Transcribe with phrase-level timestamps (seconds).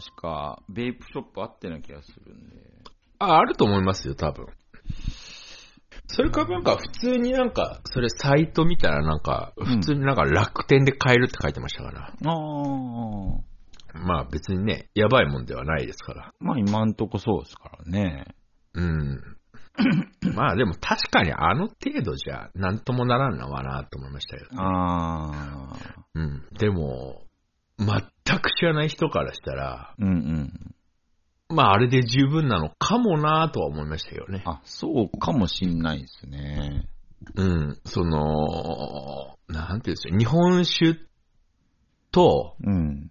[0.00, 2.56] 確か、ベイプショップあってな気がするんで。
[3.18, 4.46] あ、あると思いますよ、多分。
[6.08, 12.00] それかなんか普通になんか、それサイト見たらなんか、普通になんか楽天で買えるって書いてましたから。
[12.02, 12.26] ああ。
[13.98, 16.34] まあ別にね、やばいもんではないですから。
[16.40, 18.26] まあ今んとこそうですからね。
[18.74, 19.22] うん。
[20.34, 24.60] まあでも確かにあの程度じゃなんともならんのはなと思いましたけど。
[24.60, 25.76] ああ。
[26.14, 26.46] うん。
[26.58, 27.25] でも、
[27.78, 30.74] 全く知らない人からしたら、うんうん。
[31.48, 34.42] まああれで十分なのかもなとは思いましたけどね。
[34.46, 36.88] あ、そうかもしんないですね。
[37.34, 37.78] うん。
[37.84, 40.98] その、なんていうんですか、日本酒
[42.10, 43.10] と、うん。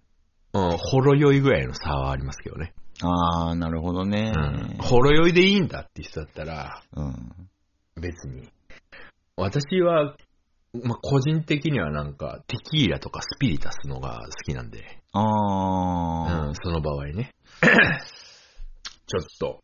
[0.52, 2.72] うん、ほろ酔いぐらいの差はありますけどね。
[3.02, 4.32] ああ、なるほどね。
[4.34, 4.76] うん。
[4.78, 7.48] ほろ酔いでいいんだって人だったら、うん。
[8.00, 8.48] 別に。
[9.36, 10.16] 私は、
[10.84, 17.32] まあ、個人的にはなんか、テキーラとかスピリタスのが好きなんで、ああ、うん、その場合ね。
[19.06, 19.62] ちょっと、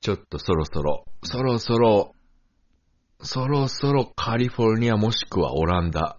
[0.00, 2.14] ちょっとそろそろ、そろそろ、
[3.20, 6.18] そろそろカリフォルニアもしくはオランダ。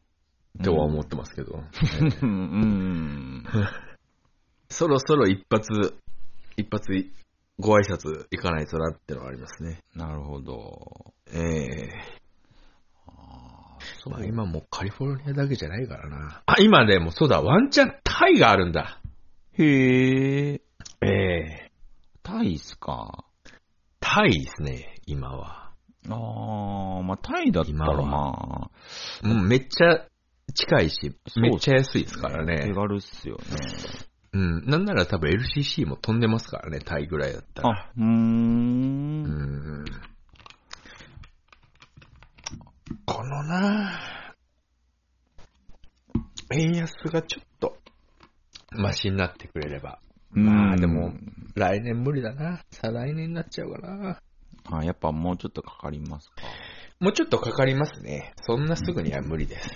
[0.62, 1.64] とは思ってますけど、
[2.22, 2.30] うん。
[2.30, 3.44] うん。
[4.70, 5.96] そろそろ一発、
[6.58, 6.92] 一発
[7.60, 9.80] ご挨拶行かないとなってのはありますね。
[9.96, 11.14] なるほど。
[11.32, 11.90] ええ。
[11.92, 12.23] あー
[14.10, 16.42] まあ今もうカリフォルニアだけじゃないからな。
[16.46, 19.00] あ、今でもそうだ、ワンチャンタイがあるんだ。
[19.54, 19.64] へ
[20.54, 20.62] え、
[21.02, 21.72] ええ
[22.24, 23.26] タイっすか？
[24.00, 25.72] タイですね、今は。
[26.10, 28.70] ああ、まあタイだったらまあ、
[29.24, 30.06] うん、めっちゃ
[30.54, 32.74] 近いし、めっちゃ安いですから手ね。
[32.74, 33.42] 軽っすよね。
[34.34, 37.70] うん、なんなら多分 LCC も飛んでますからね、タイぐらいだったら。
[37.70, 38.04] あ、うー。
[38.04, 39.86] うんん。
[43.06, 44.34] このな
[46.52, 47.78] 円安がちょっと、
[48.72, 50.00] マシになってくれれば。
[50.32, 51.14] まあでも、
[51.56, 52.64] 来年無理だな。
[52.72, 54.22] 再来年になっちゃうかな。
[54.66, 56.36] あ、やっぱもうちょっとかかりますか。
[57.00, 58.34] もうちょっとかかりますね。
[58.42, 59.70] そんなすぐには無理です。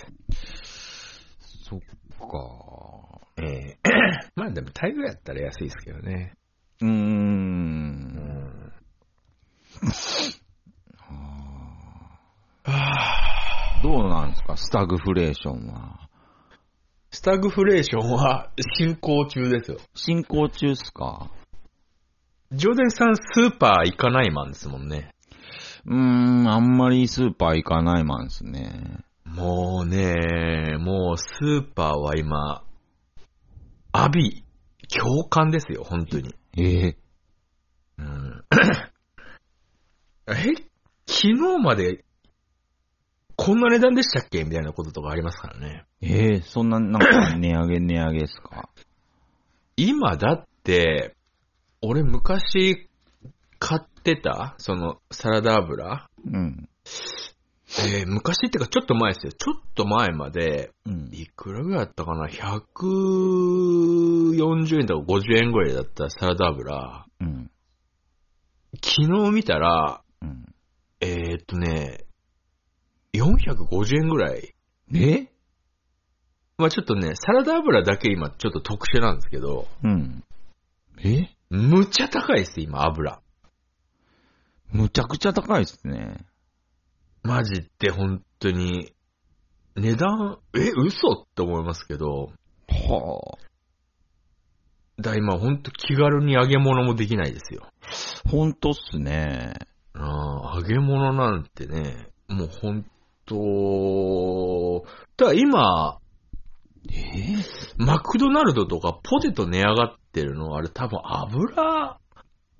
[1.64, 3.18] そっか。
[3.36, 3.78] ええ
[4.34, 6.34] まあでも、タイぐらいだったら安いですけどね。
[6.80, 6.88] うー。
[6.88, 8.72] うんん。
[13.82, 16.08] どうなんですか、スタグフレーションは？
[17.12, 19.78] スタグフレーションは進行中ですよ。
[19.94, 21.30] 進行中っすか？
[22.50, 25.14] ジョーデンさんスーパー行かないマンですもんね。
[25.86, 28.98] うーん、あんまりスーパー行かないマンですね。
[29.24, 32.64] もうね、もうスーパーは今、
[33.92, 34.44] アビ、
[34.92, 36.34] 共感ですよ、本当に。
[36.56, 36.96] ええ
[37.98, 38.44] うん、
[40.26, 40.34] え
[41.06, 42.04] 昨日まで、
[43.40, 44.42] こんな値段でしたっけ？
[44.42, 45.84] みたいなこととかありますからね。
[46.02, 48.68] ええそんな、なんか値上げ値上げっすか？
[49.76, 51.14] 今だって、
[51.80, 52.88] 俺昔
[53.60, 56.08] 買ってた、そのサラダ油？
[56.26, 56.68] うん。
[57.80, 59.32] えー昔っていうかちょっと前ですよ。
[59.32, 61.08] ちょっと前まで、うん。
[61.12, 67.06] いくらぐらいだったかな ?140 円とか50円ぐらいだったサラダ油。
[67.20, 67.52] うん。
[68.82, 70.52] 昨日見たら、うん。
[71.00, 72.04] えー、っとね、
[73.20, 74.54] 450円ぐらい。
[74.94, 75.28] え
[76.56, 80.24] まあちょっとね、サラダ油だけ今ちょっと特殊なんですけど、うん。
[81.04, 81.28] え？
[81.50, 83.20] むちゃ高いです、今油。
[84.70, 86.26] むちゃくちゃ高いっすね。
[87.22, 88.92] マジって本当に、
[89.76, 92.32] 値段、え、嘘って思いますけど、
[92.68, 93.38] は
[95.00, 97.62] だ今本当気軽に揚げ物もできないですよ。
[97.64, 98.28] あ。
[98.28, 99.54] ほんとっすね。
[99.94, 102.88] ああ揚げ物なんてね、もう本当、
[105.16, 105.98] だから今、
[106.90, 111.98] えマクドナルドとかポテト値上がってるのはあれ多分油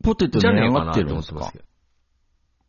[0.02, 1.36] ポテトじゃねえ値上がってるんですか？
[1.36, 1.64] 思ってますけど。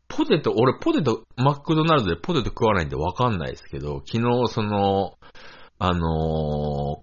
[0.07, 5.13] ポテト、俺ポテト、マクドナルドでポテト食わないんでわかんないですけど、昨日その、
[5.77, 5.99] あの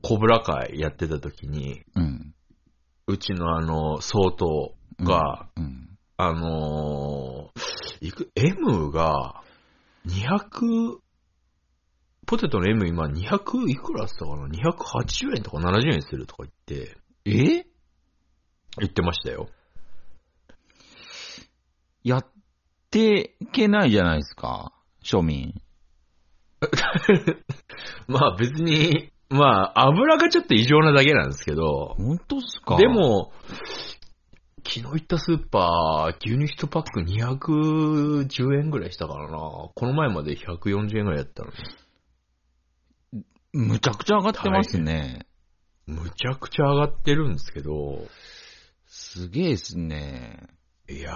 [0.02, 2.34] ーコブラ会やってた時に、うん。
[3.06, 5.96] うちのあの、総統が、うん。
[6.16, 9.42] あのーいく、M が、
[10.06, 10.98] 200、
[12.26, 17.66] ポテトの M 今200いくらだったかな ?280 円とか70円するとか言って、え？
[18.78, 19.48] 言ってましたよ。
[22.04, 22.26] やっ
[22.90, 24.72] ていけないじゃないですか。
[25.02, 25.54] 庶民。
[28.06, 32.76] まあ別に、まあ油がちょっと異常なだけなんですけど、ほんとっすか？
[32.76, 33.32] で、も、
[34.66, 39.38] 昨日行ったスーパー、牛乳1パック210円ぐらいしたからな。
[39.38, 43.24] この前まで140円ぐらいだったのに。
[43.52, 45.26] むちゃくちゃ上がってますね。
[45.86, 48.06] むちゃくちゃ上がってるんですけど、
[48.86, 50.48] すげえっすね。
[50.88, 51.14] いや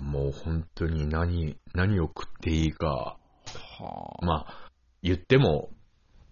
[0.00, 3.18] ー、もう本当に何、何を食っていいか、は
[4.22, 4.24] あ。
[4.24, 4.70] まあ、
[5.02, 5.70] 言っても、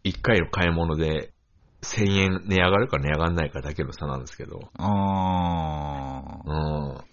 [0.04, 1.32] 一回の買い物で、
[1.82, 4.70] 1000円値上がるか値上がらないかだけの差なんですけど。
[4.78, 6.98] あうあ。
[6.98, 7.04] ん。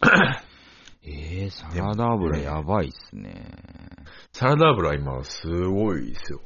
[1.03, 3.49] ええサラダ油やばいっすね。
[4.33, 6.41] サラダ油今すごいですよ。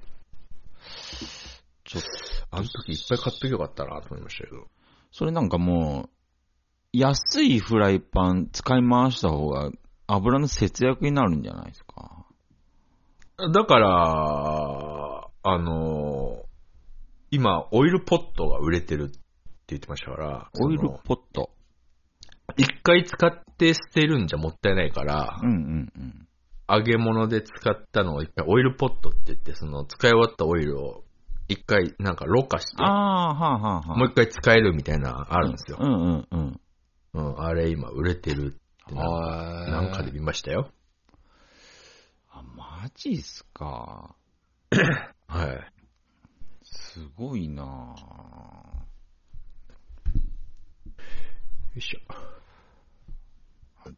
[1.83, 2.07] ちょっと、
[2.51, 4.67] あの時いっぱい買っとけばよかったなと思いましたけど。
[5.11, 6.09] それなんかもう、
[6.93, 9.71] 安いフライパン使い回した方が
[10.07, 12.25] 油の節約になるんじゃないですか？
[13.53, 16.43] だから、あの
[17.31, 19.19] 今、オイルポットが売れてるって
[19.67, 21.49] 言ってましたから、オイルポット。
[22.57, 26.27] 一回使って捨てるんじゃもったいないから、うんうんうん。
[26.69, 31.05] 揚げ物で使ったのを一回オイルポットって言って、その使い終わったオイルを
[31.47, 33.97] 一回なんかろ過して、ああ、はあはあはあ。
[33.97, 35.77] もう一回使えるみたいなあるんですよ。
[35.79, 36.61] うんうんうん。
[37.13, 40.69] うん、あれ今売れてるってなんかはなんかで見ましたよ。
[42.29, 44.15] あ、マジっすか。
[45.27, 45.80] はい。
[46.71, 48.81] すごいなぁ
[51.71, 51.99] よいしょ。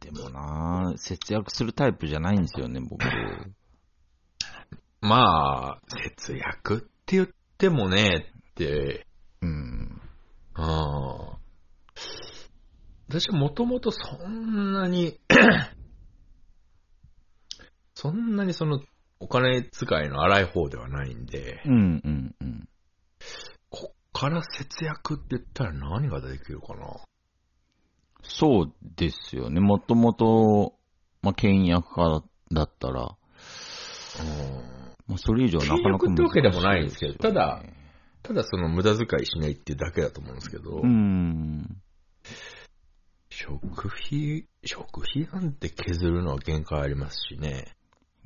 [0.00, 3.04] でもなぁ節約するタイプじゃないんですよね、僕。
[5.00, 5.80] まあ、
[6.16, 7.28] 節約って言っ
[7.58, 9.06] てもね、って、
[9.42, 10.00] うん。
[10.54, 11.38] あ
[13.08, 15.18] 私はもともとそんなに、
[17.94, 18.80] そんなにその
[19.24, 21.76] お金使いの荒い方ではないんで、うんう
[22.08, 22.68] んうん。
[23.70, 27.00] こっから節約って言ったら何ができるかな？
[28.22, 29.60] そうですよね。
[29.60, 30.74] もともと、
[31.22, 32.22] まあ、倹約家
[32.52, 33.16] だったら、
[35.06, 37.62] まあ、それ以上なかなか倹約ってわけでもないんですけどただ、
[38.22, 41.80] ただその無駄遣いしないっていうだけだと思うんですけど、うん。
[43.30, 47.74] 食費、食費なんて削るのは限界ありますしね。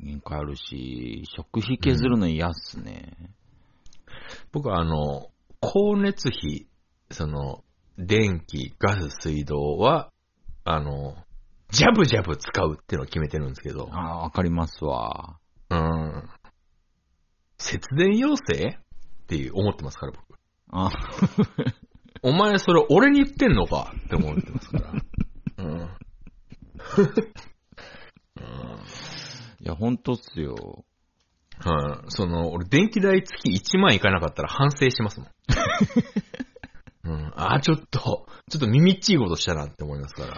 [0.00, 3.12] 限界あるし、食費削るの嫌っすね。
[4.53, 5.31] 僕はあの、
[5.61, 6.67] 光熱費、
[7.11, 7.65] その、
[7.99, 10.11] 電気、ガス、水道は、
[10.65, 11.17] あの、
[11.71, 15.39] ジャブジャブ使うっていうのを決めてるんですけど、ああ、わかりますわ。
[15.71, 16.29] うん。
[17.59, 20.39] 節電要請っていう思ってますから、僕。
[20.71, 20.91] あ
[22.23, 23.93] お前それ俺に言ってんのか？
[24.06, 24.93] って思ってますから。
[25.59, 25.89] うん。
[29.61, 30.85] いや、ほんとっすよ。
[31.61, 35.29] はい、その、俺電気代月1万いかなかったら反省しますもん。
[37.05, 37.33] うん。
[37.35, 40.37] ああ、ちょっと、ちょっと耳っちいことしたなって思いますから。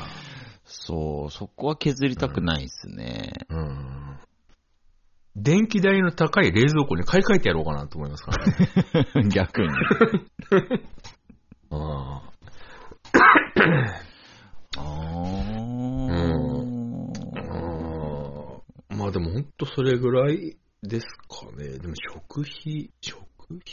[0.65, 3.33] そう、そこは削りたくないっすね。
[3.49, 4.19] うん。
[5.37, 9.29] 電気代の高い冷蔵庫に買い替えてやろうかなと思いますからね。
[9.31, 9.69] 逆に。
[11.71, 12.23] あ
[14.77, 15.60] ああ
[19.01, 21.79] まあでも本当それぐらいですかね。
[21.79, 23.25] でも食費、食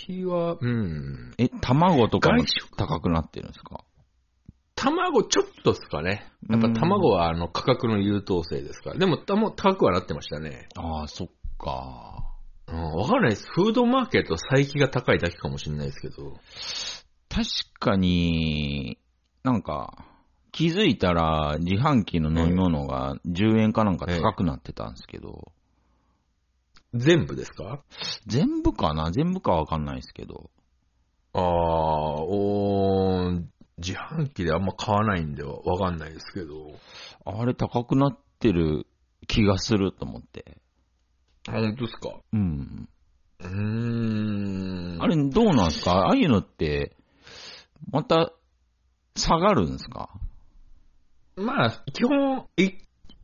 [0.05, 1.33] 費は、うん。
[1.37, 2.45] え、卵とかも
[2.77, 3.83] 高くなってるんですか？
[4.75, 6.25] 卵ちょっとですかね。
[6.49, 8.97] やっぱ卵はあの価格の優等生ですから。
[8.97, 10.69] でも、たも高くはなってましたね。
[10.75, 11.27] ああ、そっ
[11.57, 12.23] か。
[12.67, 13.47] うん、わかんないです。
[13.51, 16.37] フードマーケットは再起が高いだけかもしれないですけど。
[17.29, 17.45] 確
[17.79, 18.99] かに、
[19.43, 20.05] なんか、
[20.57, 25.51] 気づいたら自販機の飲み物が10円かなんか高くなってたんですけど、
[26.95, 27.83] 全部ですか？
[28.25, 29.11] 全部かな？
[29.11, 30.49] 全部かわかんないですけど。
[31.33, 31.43] ああ、
[32.23, 33.43] おー
[33.77, 36.71] 自販機であんま買わないんではわかんないですけど。
[37.23, 38.87] あれ高くなってる
[39.27, 40.57] 気がすると思って。
[41.47, 42.19] あ、本当ですか？
[42.33, 42.89] うん。
[43.41, 45.03] うーん。
[45.03, 45.91] あれどうなんですか？
[45.91, 46.95] ああいうのって、
[47.91, 48.31] また
[49.15, 50.09] 下がるんですか？
[51.37, 52.71] まあ、基本、い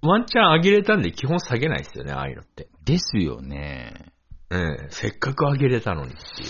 [0.02, 2.70] ワンチャン上げれたんで基本下げないですよね、ああいうのって。
[2.84, 4.14] ですよね。
[4.52, 6.50] ええせっかく上げれたのにっていう。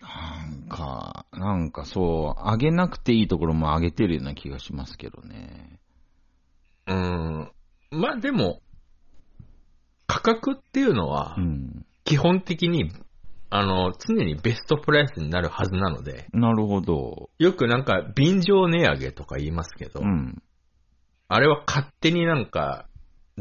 [0.00, 5.78] なんか、なんかそう、上げなくていいところも上げてるような気がしますけどね。
[6.86, 7.52] うーん。
[7.92, 8.60] まあでも、
[10.06, 11.86] 価格っていうのはう、ん。
[12.04, 12.90] 基本的に、
[13.50, 17.30] あの、常にベストプライスになるはずなので、なるほど。
[17.38, 20.40] よくなんか、便乗値上げとか言いますけど、うん。
[21.28, 22.86] あれは勝手になんか、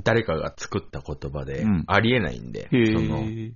[0.04, 3.54] 誰かが作った言葉でうん、ありえないんで、へその、え。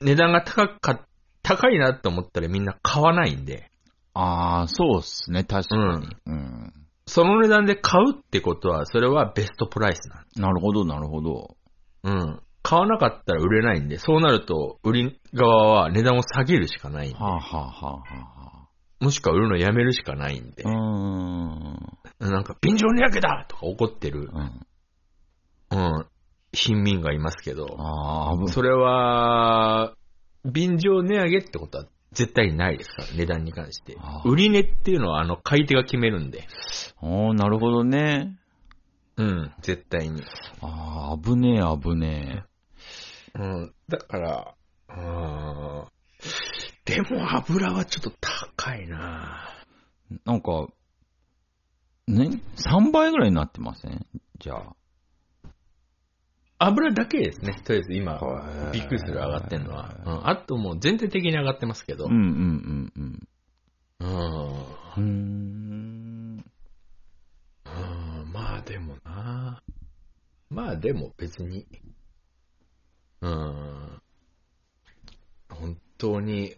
[0.00, 1.06] 値段が高か、
[1.42, 3.70] 高いなと思ったらみんな買わないんで、
[4.14, 6.08] ああ、そうっすね、確かに。
[6.26, 6.72] うん。
[7.06, 11.56] その値段で買うってことは、それはベストプライスなんなるほど、なるほど。
[12.02, 12.40] うん。
[12.68, 17.16] 買わなかったら売れないんで、そうなると、売り側は値段を下げるしかないんで。
[17.16, 18.68] はあ、はあはあはあは
[19.00, 20.70] あ、もしくは売るのやめるしかないんでう、ん。
[22.20, 24.66] なんか、便乗値上げだとか怒ってる、うん。
[25.70, 26.06] うん、
[26.52, 29.94] 貧民がいますけど、ああ、ぶそれは、
[30.44, 33.96] 便乗値上げってことは絶対にないですから、値段に関して
[34.26, 36.46] 売り値っていうのは、あの、買い手が決めるんで。
[37.00, 38.36] おーなるほどね。
[39.16, 40.22] うん、絶対に。
[40.60, 42.44] ああ、危ねえ、危ね
[43.34, 44.54] うん、だから、
[44.88, 45.86] うん、
[46.84, 48.10] でも油はちょっと
[48.56, 49.48] 高いな
[50.12, 50.16] え。
[50.24, 50.68] なんか、
[52.06, 54.06] ね、3倍ぐらいになってません？
[54.38, 54.74] じゃあ。
[56.60, 59.94] 油だけですね、とりあえず今びっくりする上がってんのは。
[60.04, 62.06] うん、あともう全体的に上がってますけど。
[62.06, 63.28] うんうんうん
[64.00, 64.96] うん。
[64.96, 65.00] うん。
[65.00, 66.44] うん
[68.32, 69.62] まあでもな
[70.50, 71.66] まあでも別に、
[73.20, 74.02] うん。
[75.48, 76.56] 本当に、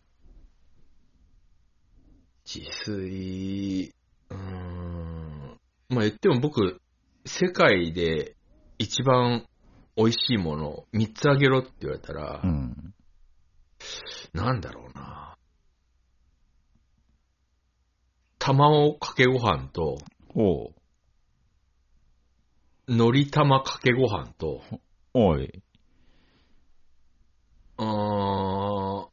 [2.45, 3.95] 自炊、
[4.31, 5.59] うん。
[5.89, 6.81] まあ言っても僕、
[7.25, 8.37] 世界で
[8.79, 9.47] 一番
[9.97, 12.95] 美味しいものを3つあげろって言われたら、うん。
[14.33, 15.37] なんだろうな
[18.39, 19.99] 卵かけご飯と、
[20.35, 20.75] おう。
[22.87, 24.63] 海苔玉かけご飯と、
[25.15, 25.63] おい。
[27.83, 29.11] あー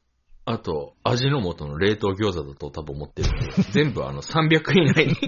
[0.49, 5.13] あと、味の素の冷凍餃子だと多分思ってるんで、 全部あの300円以内に、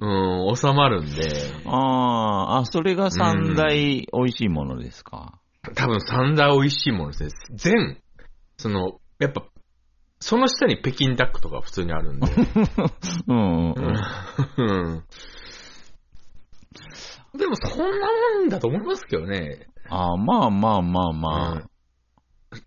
[0.00, 1.22] うん、収まるんで、
[1.66, 5.38] ああ、あ、それが三大美味しいものですか？
[5.74, 7.56] 多分三大美味しいものですね。
[7.56, 7.98] 全、
[8.56, 9.44] その、やっぱ、
[10.20, 12.26] その下に北京ダックとか普通にあるんで、
[13.28, 13.94] うんうんう
[14.56, 14.62] う
[14.96, 15.04] ん。
[17.34, 17.38] ん。
[17.38, 17.86] でもそんな
[18.38, 19.66] もんだと思いますけどね。
[19.88, 21.70] ああ、まあまあまあまあ。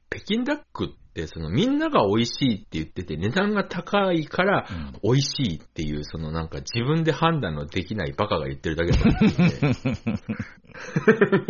[0.10, 9.53] 北京ダックって、そのみんなが美味しいって言ってて値段が高いからうん美味しいっていう、そのなんか自分で判断のできないバカが言ってるだけだと思っていて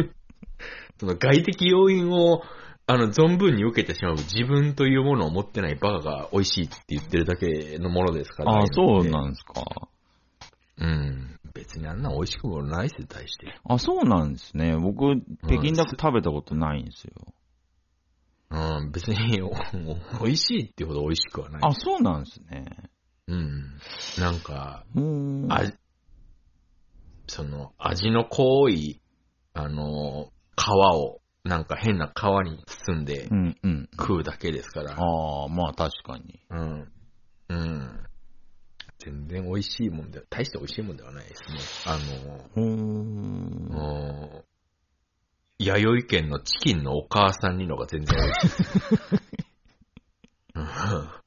[0.99, 2.41] その外的要因を
[2.85, 9.53] あの存分に受けてしまう自分というものを持ってないバカが美味しいって言ってるだけのものですから、ああ、そうんなんですか。
[10.79, 11.39] うん。
[11.53, 13.53] 別にあんな美味しくもないです対して。
[13.63, 14.75] あ、そうなんですね。
[14.77, 17.13] 僕、北京ダック食べたことないんですよ。
[18.49, 19.49] うん、別にお
[20.23, 21.61] 美味しいってほど美味しくはない。
[21.63, 22.65] あ、そうなんですね。
[23.27, 23.79] うん。
[24.19, 25.51] なんか、うーん。
[25.51, 25.73] あ
[27.27, 29.01] その、味の濃い、
[29.53, 33.89] あの、皮を、なんか変な皮に包んでうんうん。
[33.97, 34.93] 食うだけですから。
[34.93, 36.39] ああ、まあ確かに。
[36.49, 36.91] うん。
[37.49, 38.03] うん。
[39.03, 41.59] 全然美味しいもんで、大して美味しいもんではないですね。
[41.85, 41.97] あ
[42.57, 44.43] の、うん
[45.59, 48.65] 弥生県のチキンのお母さんにのが全然美味しい。
[50.55, 51.23] う ん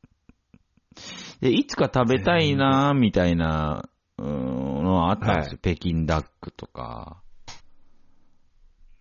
[1.41, 5.59] で、いつか食べたいなーみたいな、うーん、のはあったんですよ。
[5.61, 7.23] 北京ダックとか。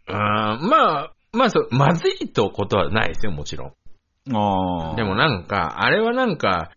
[0.08, 4.36] うんまあ、まあそう、まずいとことはないですよ、もちろん。
[4.36, 4.96] ああ。
[4.96, 6.75] でもなんか、あれはなんか、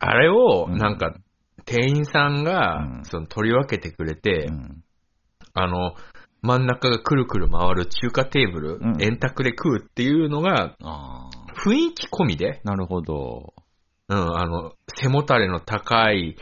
[0.00, 1.14] あれを、うんなんか、
[1.66, 4.82] 店員さんがう、んその取り分けてくれて、うん、
[5.54, 5.94] あの、
[6.42, 10.76] 真ん中がくるくる回る中華テーブル、うん円卓で食うっていうのが。
[11.64, 13.52] 雰囲気込みで、なるほど。
[14.08, 16.36] うん、あの、背もたれの高い、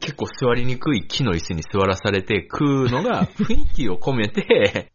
[0.00, 4.92] 結構座りにくい木の椅子に座らされて食うのが 雰囲気を込めて、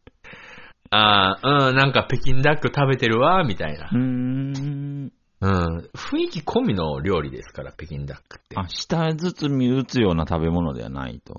[0.89, 3.97] ああ、うん、なんか北京ダック食べてるわ、みたいなうー。
[3.97, 5.11] ん。
[5.39, 8.55] うん、雰囲気込みの料理ですから、北京ダックって。
[8.57, 11.35] あ、舌包み打つような食べ物ではないと。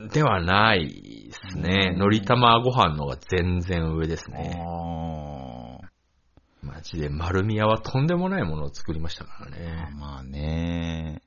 [0.00, 1.90] ではないですね。
[1.92, 4.52] うんのり玉ご飯の方が全然上ですね。
[4.56, 5.78] あ
[6.62, 9.50] マジで丸宮はとんでもないものを作りましたからあ。
[9.50, 9.96] ね。
[9.98, 11.20] まあね。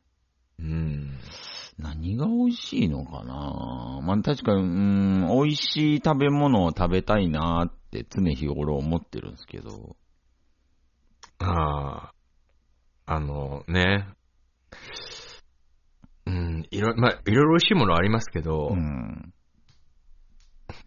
[0.59, 1.17] うん。
[1.77, 9.95] 何が美味しいのかなまあ確かに、うん、美味しい食べ物を食べたいなって常日頃思ってるんですけど。
[11.43, 12.13] ああ。
[13.05, 14.07] あのね。
[16.25, 19.33] うん、いろ、まあ、いろいろ美味しいものありますけど、うん。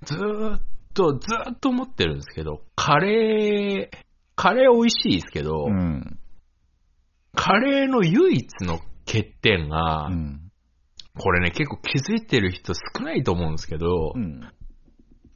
[0.04, 0.61] ずーっ
[0.94, 3.96] と、ずーっと思ってるんですけど、カレー、
[4.37, 6.18] カレー美味しいですけど、うん。
[7.34, 10.40] カレーの唯一の欠点が、うん。
[11.18, 14.40] これね、結構気づいてる人少ないと思うんですけど、うん。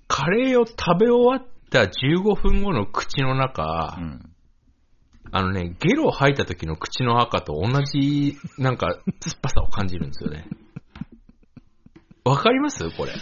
[0.07, 4.33] カレーを食べ終わった15分後の口の中、うん。
[5.31, 10.47] あのね、ゲロを吐いた時の口の赤と同じ、なんか、酸っぱさを感じるんですよね。
[12.25, 12.91] わかります？
[12.91, 13.13] これ。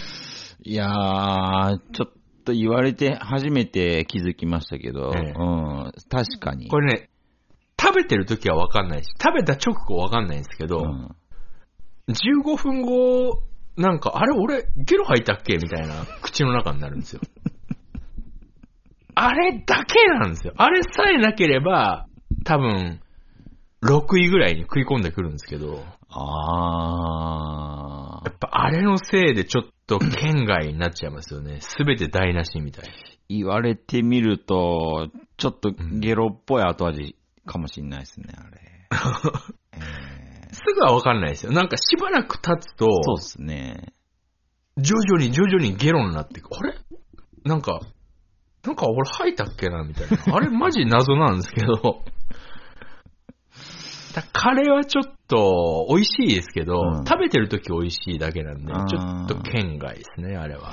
[0.62, 2.12] いやー、ちょっ
[2.44, 5.44] と言われて初めて気づきましたけど、ええう
[5.88, 6.68] ん、確かに。
[6.68, 7.10] これね、
[7.80, 11.16] 食べてる時はわかんないし、食べた直後わかんないんですけど、うん
[12.08, 13.42] 15分後、
[13.76, 15.56] なんか、あれ俺、ゲロ吐いたっけ？
[15.56, 17.20] みたいな口の中になるんですよ。
[19.18, 20.52] あれだけなんですよ。
[20.56, 22.06] あれさえなければ、
[22.44, 23.00] 多分、
[23.82, 27.00] 6位ぐらいに食い込んでくるんですけど、あ
[28.24, 31.62] やっぱあれのせいでちょっと県外になっちゃいますよね。
[31.62, 32.84] すべて台無しみたい。
[32.84, 32.88] ー、
[33.28, 35.08] 言われてみると、
[35.38, 38.60] ちょっとゲロっぽい後味かもしんないですね、あれ。
[39.72, 41.52] えすぐはわかんないですよ。
[41.52, 43.94] なんかしばらく経つと、ーそうですね。
[44.76, 46.54] 徐々に徐々にゲロになっていく。
[46.54, 46.74] あれ
[47.44, 47.80] なんか、
[48.66, 50.34] なんか俺吐いたっけなみたいな。
[50.34, 52.04] あれマジ謎なんですけど。
[54.14, 60.72] だカレーはちょっと美味しいですけど、うん食べてる時美味しいだけなんであー、ちょっと県外ですね、あれは。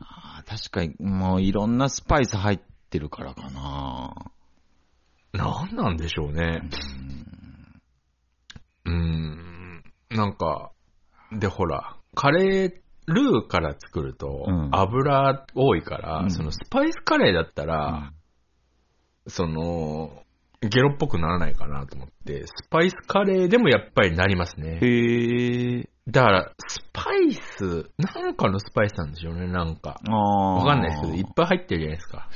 [0.00, 2.58] あー確かに、もういろんなスパイス入っ
[2.90, 4.14] てるからかな。
[5.32, 6.62] なんなんでしょうね。
[8.86, 9.84] うーん。
[10.10, 10.72] なんか、
[11.30, 12.72] で、ほら、カレー、
[13.10, 18.12] ルーから作るとうん油多いから、うんそのスパイスカレーだったら、
[19.26, 20.22] その、
[20.62, 24.78] ゲロっぽくならないかなと思って、スパイスカレーでもやっぱりなりますね。
[24.82, 25.88] へえ。
[26.08, 30.00] だから、スパイス、なんかのスパイスなんでしょうね、なんか。
[30.06, 30.54] ああ。
[30.56, 32.28] わかんないですけど、いっぱい入ってるじゃないですか。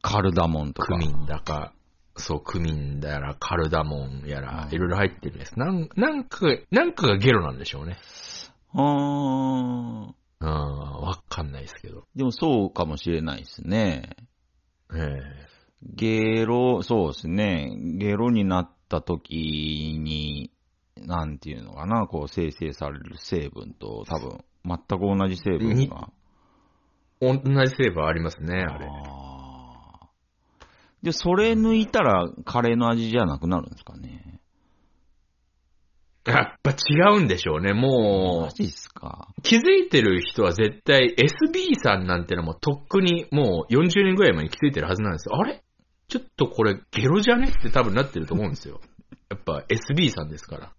[0.00, 0.92] カルダモンとか。
[0.92, 1.72] クミンだか、
[2.16, 5.58] そう、クミンだやら、カルダモンやらう、んいろいろ入ってるんです。
[5.58, 7.98] なんなんか、なんかがゲロなんでしょうね。
[8.74, 10.14] ああ。
[10.40, 12.06] うん、わかんないですけど。
[12.14, 14.16] でもそうかもしれないですね。
[14.94, 15.44] ええ
[15.82, 17.76] ゲロ、そうですね。
[17.78, 20.50] ゲロになった時に、
[20.96, 26.10] なんていうのかな、こう生成される成分と多分、全く同じ成分が。
[27.20, 28.86] 同じ成分ありますね、あれ。
[28.88, 34.33] あーで、それ抜いたらカレーの味じゃなくなるんですかね。
[36.26, 37.74] やっぱ違うんでしょうね。
[37.74, 39.28] もマジっすか。
[39.38, 45.36] う、気づいてる人は絶対 SB さんなんてのもとっくにもう40年ぐらい前に気づいてるはずなんですよ。
[45.36, 45.62] あれ？
[46.08, 47.48] ちょっとこれゲロじゃね？
[47.48, 48.80] って多分なってると思うんですよ。
[49.30, 50.72] やっぱ SB さんですから。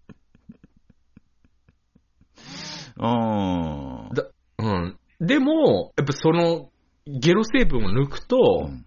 [2.97, 4.09] うん。
[4.13, 4.25] だ
[4.57, 4.97] うん。
[5.19, 6.69] でも、やっぱその
[7.05, 8.85] ゲロ成分を抜くと、うん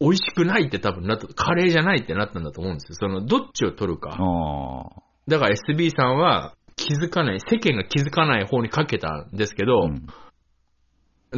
[0.00, 2.94] 美味しくないって多分なった、カレーじゃないってなったんだと思うんですよ。
[2.94, 4.16] その、どっちを取るか。
[4.18, 5.09] ああ。
[5.30, 10.06] だから SB さんは気づかない、世間が気づかない方にかけたんですけど、うん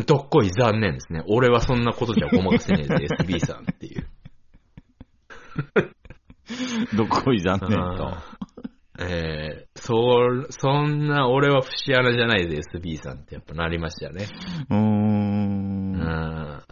[0.07, 1.23] どっこい残念ですね。
[1.27, 4.09] 俺はそんなことじゃごまかせねえぜ、 SB さんっていう。
[6.97, 8.17] どこい残念と。
[8.99, 14.29] えー、そ、そんな俺は節穴じゃないぜ、SB さんってやっぱなりましたよね。
[14.71, 14.77] うー。
[14.79, 16.63] うんん。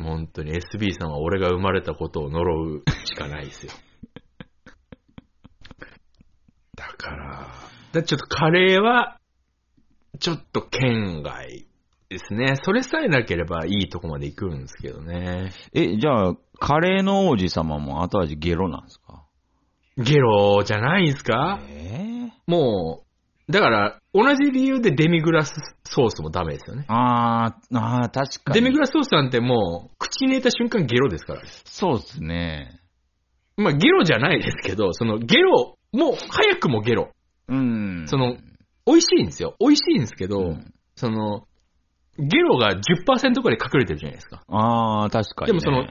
[0.00, 3.72] 本当に SB さんは俺が生まれたことを呪うしかないですよ。
[6.80, 7.46] だから、
[7.92, 9.18] だちょっとカレーは、
[10.18, 11.66] ちょっと県外
[12.08, 12.56] ですね。
[12.62, 15.52] それさえなければいいとこまで行くんですけどね。
[15.74, 19.24] え、じゃあ、カレーの王子様も後味ゲロなんですか？
[19.98, 21.60] ゲロじゃないんすか？
[21.68, 23.02] ええも
[23.48, 26.86] う、だから、同じ理由でデミグラスソースもダメですよね。
[26.88, 28.54] あー、あー確かに。
[28.54, 31.42] デミグラスソースなんてもう、口に入れた瞬間ゲロですから。
[31.64, 32.80] そうですね。
[33.56, 37.12] まあ、ゲロじゃないですけど、そのゲロ、もう早くもゲロ。
[37.48, 38.04] うん。
[38.06, 38.36] その、
[38.86, 39.56] 美味しいんですよ。
[39.60, 41.46] 美味しいんですけど、うんその、
[42.18, 44.42] ゲロが10%くらい隠れてるじゃないですか。
[44.48, 45.52] あー、確かに、ね。
[45.52, 45.86] でもその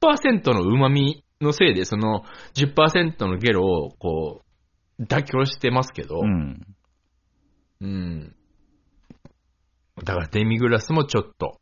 [0.00, 4.42] 90%の旨味のせいで、その10%のゲロをこ
[4.98, 6.66] う、妥協してますけど、うん。
[7.80, 8.34] うん。
[10.02, 11.58] だからデミグラスもちょっと、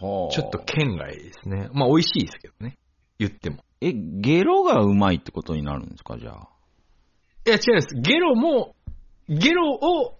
[0.00, 1.68] はあちょっと県外ですね。
[1.72, 2.78] まあ美味しいですけどね。
[3.18, 3.64] 言っても。
[3.80, 6.48] え、ゲロがうまいってことになるんですか、じゃあ。
[7.46, 7.94] いや違うんです。
[7.94, 8.74] ゲロも、
[9.28, 10.18] ゲロを、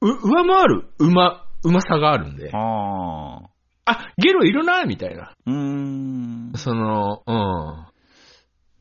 [0.00, 2.50] う、上回るうま、うまさがあるんで。
[2.52, 3.50] ああ。
[3.86, 5.34] あ、ゲロいるな、みたいな。
[5.46, 6.52] うーん。
[6.56, 7.34] その、うん。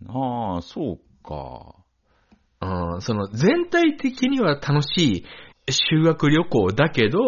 [0.10, 1.76] ああ、そうか。
[2.62, 5.26] うん、その全体的には楽し
[5.68, 7.20] い修学旅行だけど、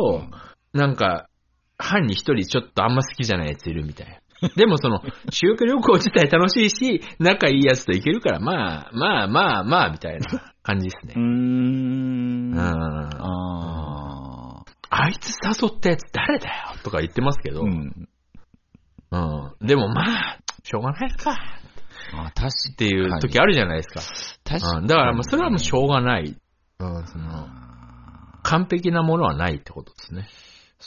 [0.73, 1.29] なんか、
[1.77, 4.15] 班に一人ちょっとあんま好きじゃないやついるみたいな。
[4.55, 10.25] でもその、修学旅行自体楽しいし、仲いいやつと行けるから、まあ、まあまあまあ、みたいな
[10.63, 11.15] 感じです うーね。
[11.21, 12.51] ん。
[12.51, 12.59] うん。
[12.59, 12.69] あ
[14.61, 14.65] あ。
[14.89, 16.53] あいつ誘ったやつ誰だよ
[16.83, 17.73] とか言ってますけど、ううん。
[17.73, 18.07] ん。
[19.61, 21.31] でもまあ、しょうがないか
[22.13, 24.01] あ確っていう時あるじゃないですか。
[24.43, 24.79] 確かに。
[24.79, 26.35] うん、だからまあそれはもうしょうがない。
[26.79, 27.47] うん、その、
[28.43, 30.27] 完璧なものはないってことですね。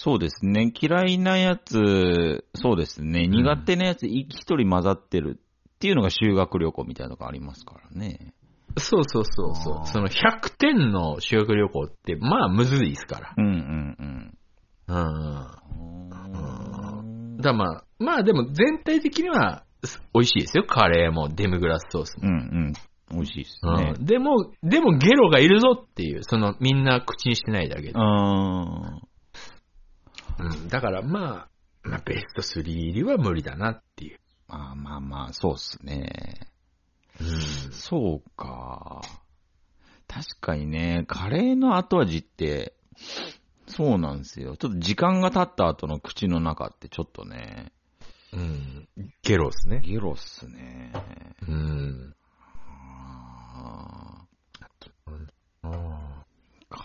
[0.00, 0.72] そうですね。
[0.80, 3.26] 嫌いなやつ、そうですね。
[3.26, 8.32] ん苦手なやつ一人混ざってるっていうのが修学旅行みたいなのがありますからね。
[8.76, 9.86] そうそうそうそう。
[9.86, 13.34] その100点の修学旅行って、まあむずいですから。
[13.36, 14.38] うんうんうん。
[14.86, 14.92] う
[17.34, 17.38] ん。
[17.38, 20.64] だからまあ、まあでも全体的にはす美味しいですよ。
[20.64, 22.28] カレーもデミグラスソースも。
[22.28, 22.38] うんう
[22.70, 22.72] ん。
[23.10, 23.94] 美味しいですうね。
[23.98, 27.92] ん、でも、でもゲロがいるぞっていう、そのみんな口にしてないだけで。
[27.94, 29.00] あ
[30.38, 31.48] うん、だからま
[31.84, 34.20] あ、まあベスト3入りは無理だなっていう。
[34.48, 36.48] まあまあまあ、そうっすね。
[37.20, 37.72] うん。
[37.72, 39.02] そうか。
[40.06, 42.74] 確かにね、カレーの後味って、
[43.66, 44.56] そうなんですよ。
[44.56, 47.72] ちょっと時間が経った後の口の中ってちょっとね、
[48.32, 48.88] うん。
[49.22, 49.80] ゲロですね。
[49.80, 50.92] ゲロっすね。
[51.46, 52.14] うん。
[52.70, 54.26] あ
[55.62, 55.68] あー
[56.68, 56.84] カ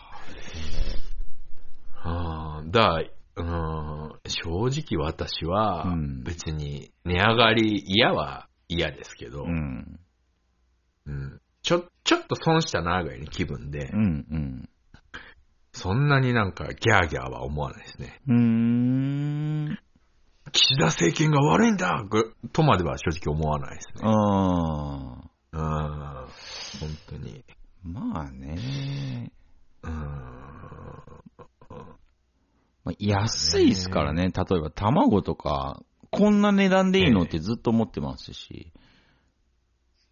[2.05, 3.03] あ、だ
[3.35, 9.99] うん、正直私はうん別に値上がり嫌は嫌ですけど、うん。
[11.05, 14.69] うんちょ、ちょっと損したなぐらいの気分で、うんうん。
[15.71, 18.19] そんなになんかギャーギャーは思わないですね。
[18.27, 19.79] うーん。
[20.51, 24.01] 岸田政権が悪いんだぐとまでは正直思わないですね。
[24.03, 24.11] あ
[25.51, 25.53] あ。
[25.53, 27.45] うん、本当に。
[27.81, 29.31] まあね。
[29.83, 30.42] うん
[32.83, 34.23] まあ、安いですからね。
[34.23, 38.71] 例えば卵とか、こんな値段でいいのってずっと思ってますし。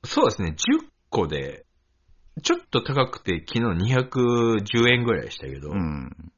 [0.04, 1.66] そうですね、10個で、
[2.44, 6.32] ちょっと高くて昨日210円ぐらいでしたけど、うん。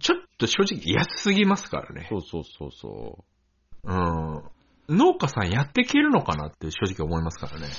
[0.00, 2.06] ちょっと正直安すぎますからね。
[2.08, 3.24] そうそうそうそ
[3.84, 4.96] うん。
[4.96, 7.68] 農家さんやっていけるのかなって正直思いますからね。
[7.68, 7.70] う。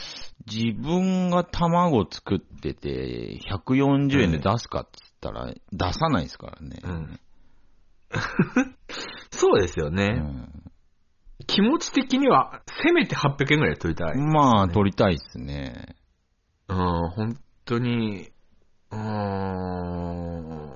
[0.50, 6.80] 自分が卵作ってて、140円で出すかっつったら、出さないですからね。
[6.84, 7.20] うん。
[9.32, 10.08] そうですようね。
[10.08, 10.52] ん
[11.48, 14.18] 気持ち的には、せめて800円ぐらい取りたい。
[14.18, 15.96] まあ、取りたいですね。
[16.68, 18.32] うん、本当に、
[18.92, 20.72] うーん、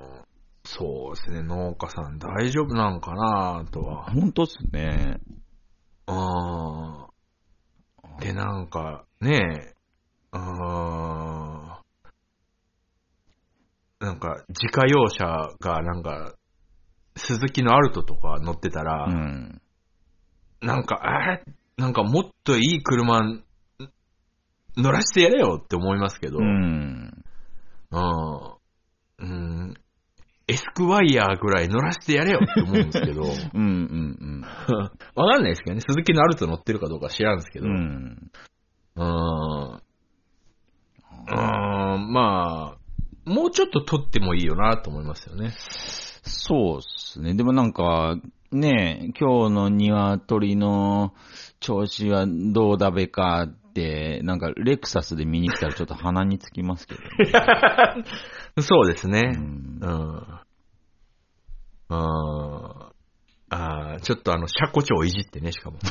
[0.64, 4.04] そうですね、農家さん大丈夫なんかなとは。
[4.10, 5.20] 本当っすね。
[6.08, 7.06] うん。
[8.20, 9.74] で、なんか、ねえ、
[10.32, 11.65] うーん、
[13.98, 15.24] なんか、自家用車
[15.60, 16.34] が、なんか、
[17.16, 19.60] 鈴木のアルトとか乗ってたら、うん。
[20.60, 21.00] なんか、
[21.46, 23.44] えーなんかもっといい車ん
[24.78, 27.22] 乗らせてやれよって思いますけど、うん。
[27.90, 28.56] うん。
[29.18, 29.74] うん。
[30.48, 34.40] エスクワイヤーぐらい乗らせてやれよって思うんですけど、 うんうん
[35.16, 37.72] わかんないですけどね、鈴木のアルト乗ってるかどうか知らんですけうど、ん。
[37.72, 37.78] う
[38.96, 39.06] うん。
[39.06, 39.74] ん。
[39.74, 42.75] うーん、まあ、
[43.26, 45.52] もうちょっと取ってもいいよなと思いますよね。
[46.22, 47.34] そうっすね。
[47.34, 48.16] でもなんか、
[48.52, 51.12] ねえ、今日の鶏の
[51.60, 58.04] 調子はどうだべかって、なんかレクサスで見に来たらちょっと鼻につきますけど、ね。
[58.62, 59.32] そうですね。
[59.34, 59.90] うんうん。
[61.88, 62.96] うん。
[63.48, 65.78] ああ、ちょっとあの、車庫長をいじってね、しかも。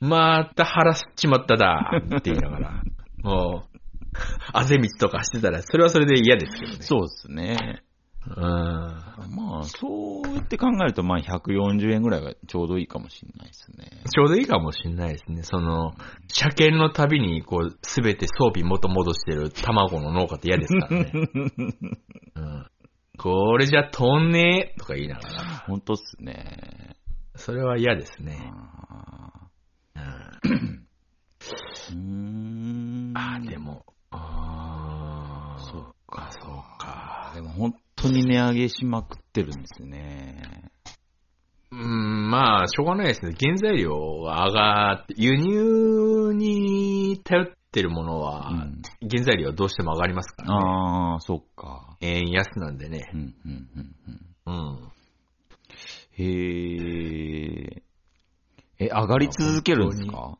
[0.00, 2.82] また腹すっちまっただって言いながら。
[3.22, 3.78] もう、
[4.52, 6.78] あぜ道とかしてたら、それはそれで嫌ですけどね。
[6.80, 7.82] そうですね。
[8.26, 8.34] うん。
[8.40, 14.02] まあ、そうやって考えると、まあ、140円ぐらいがちょうどいいかもしれないですね。
[14.10, 15.42] ちょうどいいかもしれないですね。
[15.42, 15.92] その、
[16.28, 21.12] 車検のたびに、こう、すべて装備元戻してる卵の農家って嫌ですからね。
[22.36, 22.66] うん。
[23.16, 25.44] これじゃ飛んねえとか言いながら。
[25.66, 26.96] 本当っすね。
[27.36, 28.50] それは嫌ですね。
[28.52, 29.39] あ
[31.92, 33.12] うん。
[33.14, 37.32] あー、でも、あーそっか、そうか。
[37.34, 40.70] でも本当に値上げしまくってるんですね。
[41.72, 43.34] うん、まあ、しょうがないですね。
[43.38, 50.54] 原材料が上がって、輸入に頼ってるものは、うん原材料はどうしても上がりますからね。
[50.62, 51.96] ああ、そっか。
[52.00, 53.16] 円安なんでねう。
[53.16, 53.96] ん、うん、うん、
[54.46, 54.68] うん。
[54.68, 54.92] うん。
[56.12, 57.82] へえ。
[58.80, 60.38] え、上がり続けるんですか？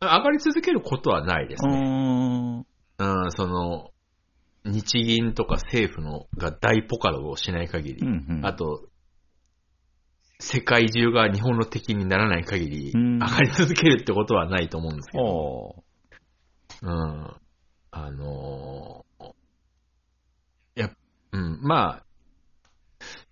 [0.00, 1.72] 上がり続けることはないですね。
[1.80, 2.58] ん。
[2.58, 3.90] うん、その、
[4.64, 8.46] 日銀とか政府のが大ポカロをしない限り、うんうん。
[8.46, 8.88] あと、
[10.38, 13.14] 世界中が日本の敵にならない限り、うん。
[13.14, 15.84] 上がり続けるってことはないと思うんですけど、お
[16.82, 17.36] うん。
[17.90, 19.32] あのー
[20.74, 20.90] やっ、
[21.32, 22.05] うん、まあ、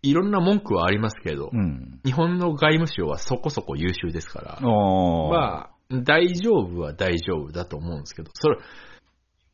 [0.08, 2.00] いろんな文句はありますけど、うん。
[2.04, 8.58] 日本の外務省はそこそこ優秀ですから、おまあ、大丈夫は大丈夫だと思うんですけど、それ、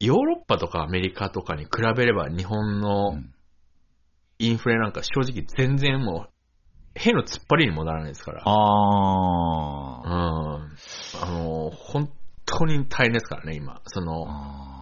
[0.00, 3.34] ヨーロッパとかアメリカとかに比べれば日本のうん
[4.40, 6.30] インフレなんか正直全然もう、
[6.94, 8.42] 変の突っ張りにもならないですから。
[8.46, 8.50] あ
[10.02, 10.10] うん。
[10.10, 10.68] あ。
[11.22, 12.10] あの、本
[12.46, 13.82] 当に大変ですからね、今。
[13.84, 14.79] その、あ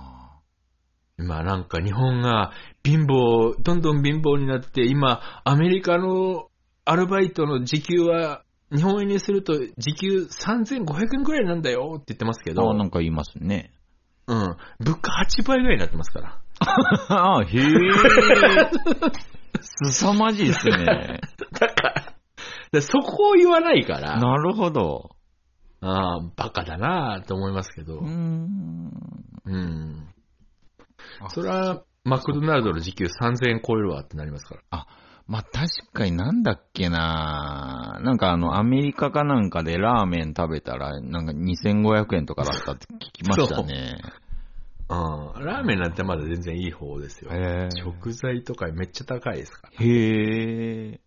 [1.19, 2.53] 今なんか日本が
[2.85, 6.49] 貧乏、どんどん貧乏になって、今、アメリカの
[6.85, 8.43] アルバイトの時給は、
[8.75, 13.73] 日本円にすると時給3500円くらいなんだよって言ってますけーど、あーなんか言いますね。
[14.27, 14.57] うん。
[14.79, 16.39] 物価8倍ぐらいになってますから。
[16.61, 17.63] ああ、へえ。
[19.61, 21.21] 凄まじいですね。
[21.53, 22.15] だから、
[22.73, 25.11] でそこを言わないから、なるほど。
[25.81, 28.91] ああ、バカだなと思いますけどうー、ん。
[29.47, 30.09] うん。
[31.21, 34.87] あそれは、マクドナルドの時給3000円超えるわってなりますから。
[35.29, 44.01] まあ、確かになんだっけななんかあの、アメリカかなんかでラーメン食べたら、なんか2500円とかだったって聞きましたね。
[44.89, 45.45] うん。
[45.45, 47.31] ラーメンなんてまだ全然いい方ですよ。
[47.77, 49.85] 食材とかめっちゃ高いですから。
[49.85, 51.01] へえ。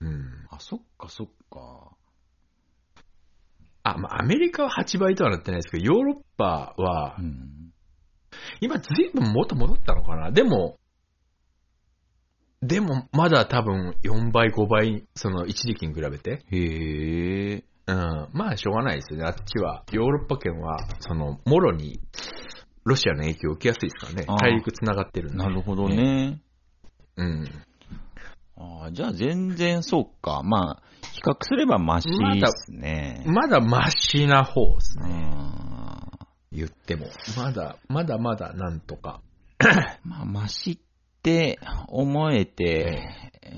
[0.00, 0.46] うん。
[0.50, 1.96] あ、そっかそっか。
[3.82, 7.73] あ、まあ、アメリカは8倍とはなってないですけど、ヨーロッパはう、ん。
[8.60, 10.30] 今ずいぶんもっと戻ったのかな？
[10.30, 10.78] でも、
[12.62, 16.44] でも、まだ多分4倍、5倍、その一時期に比べて。
[16.50, 17.64] へえ。
[17.86, 18.28] うん。
[18.32, 19.26] まあ、しょうがないですよね。
[19.26, 22.00] あっちは、ヨーロッパ圏は、その、もろに、
[22.84, 25.38] ロシアの影響を受けやすいですからね大陸繋がってるんで。
[25.38, 26.40] なるほどね。
[27.16, 27.48] うん。
[28.56, 30.42] ああ、じゃあ全然そうか。
[30.42, 33.24] まあ、比較すればマシですね。
[33.26, 35.14] まだマシな方ですうね。
[35.14, 35.73] ん。
[36.54, 37.06] 言っても。
[37.36, 39.20] まだ、まだまだなんとか。
[40.04, 40.78] まあ、マシっ
[41.22, 43.08] て思えて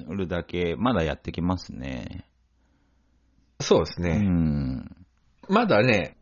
[0.09, 2.24] るだけ、まだやってきますね。
[3.61, 4.18] うそうですね。
[4.18, 4.96] ん。
[5.48, 6.16] まだね、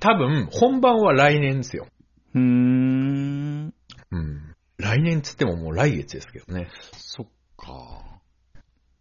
[0.00, 1.86] 多分、本番は来年ですよ。
[2.34, 3.74] うーん。
[4.10, 4.54] うん。
[4.78, 6.68] 来年つってももう来月ですけどね。
[6.96, 8.20] そっか。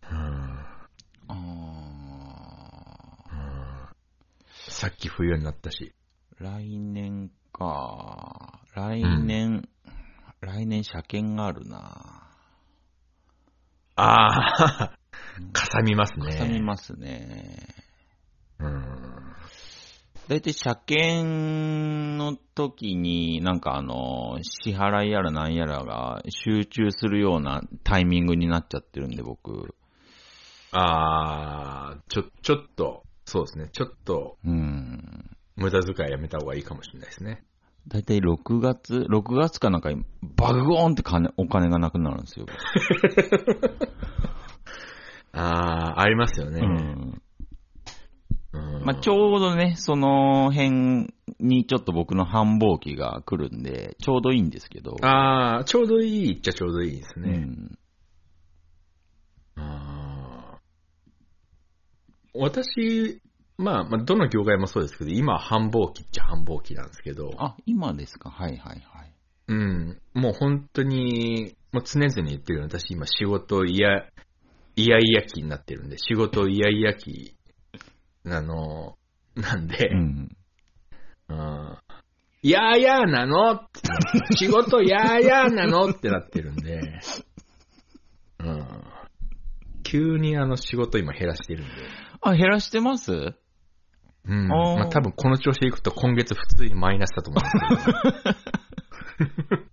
[0.09, 0.17] うん。
[1.27, 1.91] あ
[4.67, 5.93] さっき冬になったし。
[6.41, 8.61] ー来年か。
[8.73, 9.67] 来年、
[10.39, 12.27] 来年車検があるな。
[13.95, 14.97] ああ、
[15.53, 16.25] かさみますね。
[16.25, 17.67] かさみますね。
[18.59, 19.01] うん。
[20.27, 29.75] だいたい車検の時に、なんかあの、支払いやらなんやらが集中するようなタイミングになっちゃってるんで、僕。
[30.71, 33.69] ああ、ちょ、ちょっと、そうですね。
[33.73, 35.30] ちょっと、うん。
[35.55, 37.43] 無駄遣いやめた方がいいかもしれないですね。
[37.87, 42.45] だいたい6月、6月かなんかにバグゴーンって金、お金がなくなるんですよ。
[45.33, 46.59] ああ、ありますよね。
[46.61, 47.21] うん。
[48.53, 54.97] うんまあ、ちょうどね、その辺にちょっと僕の繁忙期が来るんで、ちょうどいいんですけど。
[55.01, 57.29] ああ、ちょうどいいっちゃちょうどいいですね。
[57.31, 57.77] うん。
[59.55, 60.61] あー
[62.33, 63.21] 私、
[63.61, 68.29] まあ、まあ、どの業界もそうですけど、今は繁忙期っちゃ繁忙期なんですけど、あ、今ですか？
[68.29, 69.13] はいはいはい。
[69.47, 74.05] うん、もう本当に、もう常々言ってるように、私今仕事いや、
[74.75, 77.35] いやいや期になってるんで、仕事いやいや期、
[78.25, 78.97] あの、
[79.35, 80.37] なんで、うん。
[81.29, 81.77] うん。
[82.43, 83.51] いやーやーなの？
[83.51, 85.89] ってなって仕事やーやーなの？
[85.89, 86.99] ってなってるんで、
[88.39, 88.67] うん。
[89.83, 91.71] 急にあの仕事今減らしてるんで。
[92.21, 93.35] あ、減らしてます？
[94.27, 94.47] うん。
[94.47, 99.61] まあ多分この調子でいくと今月普通にマイナスだと思うんですけど。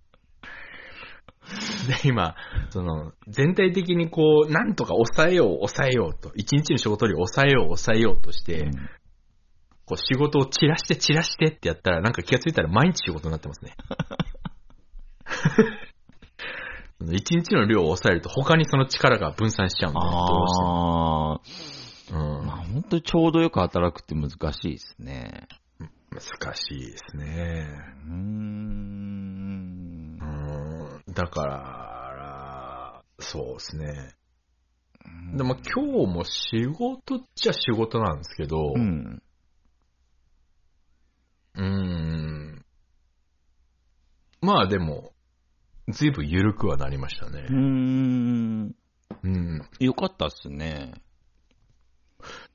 [1.87, 2.35] で、今、
[2.69, 8.71] その、全体的にこう、なんとか抑えよう、抑えようと、一日の仕事量を抑えよう、抑えようとして、うん
[9.89, 13.75] こう仕事を散らして散らしてってやったら、なんか気がついたら毎日仕事になってますね。
[17.11, 20.09] 一日の量を抑えると他にその力が分散しちゃうんで、どう
[20.47, 21.41] しても。
[22.11, 25.47] うんまあ本当にちょうどよく働くって難しいですね。
[26.11, 26.21] 難
[26.55, 27.67] しいですね。
[28.05, 30.17] うーん
[31.07, 31.11] う。
[31.11, 31.13] ん。
[31.13, 34.15] だから、そうですね。
[35.35, 39.21] でも今日も仕事っちゃ仕事なんですけど、うん。
[41.55, 42.65] うーん。
[44.41, 45.13] まあでも、
[45.89, 47.55] ずいぶん緩くはなりましたねうー。
[47.55, 48.75] ん。
[49.23, 49.69] うん。
[49.79, 50.93] よかったっすね。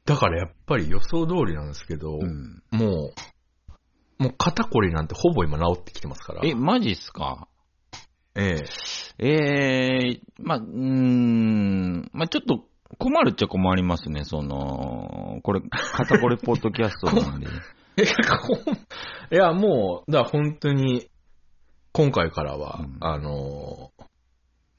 [0.06, 2.62] だからやっぱり予想通りなんですけど、うん。
[2.70, 3.12] も
[4.18, 6.40] う、もう肩こりなんてほぼ今治ってきてますから。
[6.44, 7.48] え、マジっすか？
[8.36, 8.64] ええ。
[9.18, 12.64] ええまあ、うーん、まあちょっと
[12.98, 17.46] 困るっちゃ困りますね、その、これ、肩こりポッドキャストなんで。
[19.32, 21.08] いや、もう、だから本当に、
[21.92, 24.04] 今回からは、うんあのー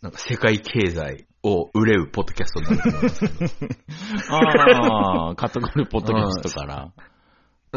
[0.02, 4.36] なんか世界経済を憂うポッドキャストになると思いますけど。
[4.36, 6.92] ああ、カテゴリーポッドキャストから。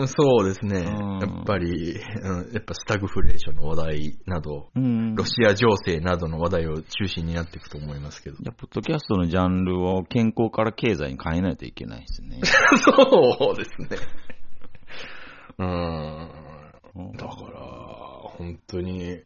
[0.06, 0.80] そうですね。
[0.80, 5.14] うんやっぱり、うんやっぱスタグフレーションの話題など、うん。
[5.14, 8.36] ロシア情勢などの話題を中心になっていくと思いますけど。
[8.36, 12.40] じゃあ、ポッドキャストのジャンルを健康から経済に変えないといけないですね。
[12.84, 13.88] そうですね。
[15.58, 17.12] うん。
[17.16, 17.60] だから、
[18.38, 19.22] 本当に、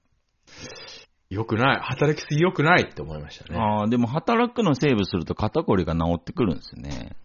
[1.33, 1.81] 良くない。
[1.81, 3.59] 働きすぎ良くないって思いましたね。
[3.59, 7.17] ああ、でも働くのセーブすると肩こりが治ってくるんですね。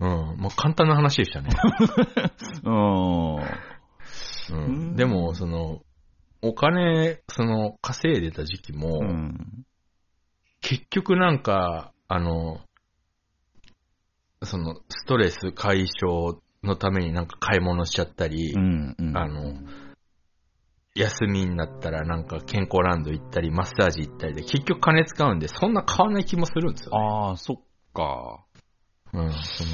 [0.00, 0.08] うん。
[0.38, 1.50] もう簡単な話でしたね。
[2.64, 3.36] うん。
[3.36, 3.42] う
[4.52, 4.96] うんん。
[4.96, 5.82] でも、その、
[6.40, 9.66] お金、その、稼いでた時期も、うん。
[10.62, 12.60] 結局なんか、あの、
[14.42, 18.96] その、ストレス解消のためになんか買い物しちゃったり、うん。
[18.98, 19.16] うん。
[19.16, 19.52] あの、
[20.94, 26.98] 休みになったらなんか健康ランド行ったり、マッサージ行ったりで、結局金使うんで、そんな変わんない気もするんですよ、ね。
[26.98, 27.56] ああ、そっ
[27.94, 28.44] か。
[29.12, 29.70] うん、その、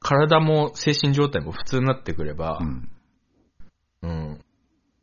[0.00, 2.88] 体も精神状態も普通になってくればう、ん。
[4.02, 4.40] うん、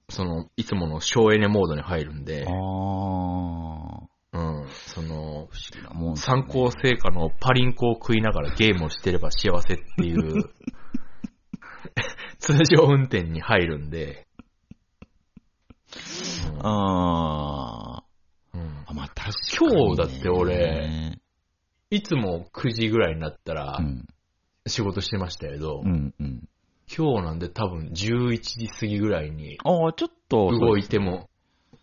[0.10, 2.58] その、いつもの省エネモードに入るんでああ、、
[4.34, 10.50] うん、その、不思議なもんですね参考成果のパリンコを食いながらゲームをしてれば幸せっていう、
[12.40, 14.28] 通常運転に入るんで、
[16.54, 18.04] うんあ
[18.54, 18.93] うんあ。
[18.93, 19.82] まあ確かに、ね。
[19.82, 21.19] 今日だって俺、
[21.89, 24.06] いつも9時ぐらいになったらうん。
[24.67, 26.47] 仕事してましたけど、うんうん。
[26.95, 30.49] 今日なんで多分11時過ぎぐらいにああ、ちょっと。
[30.52, 31.30] 動いても、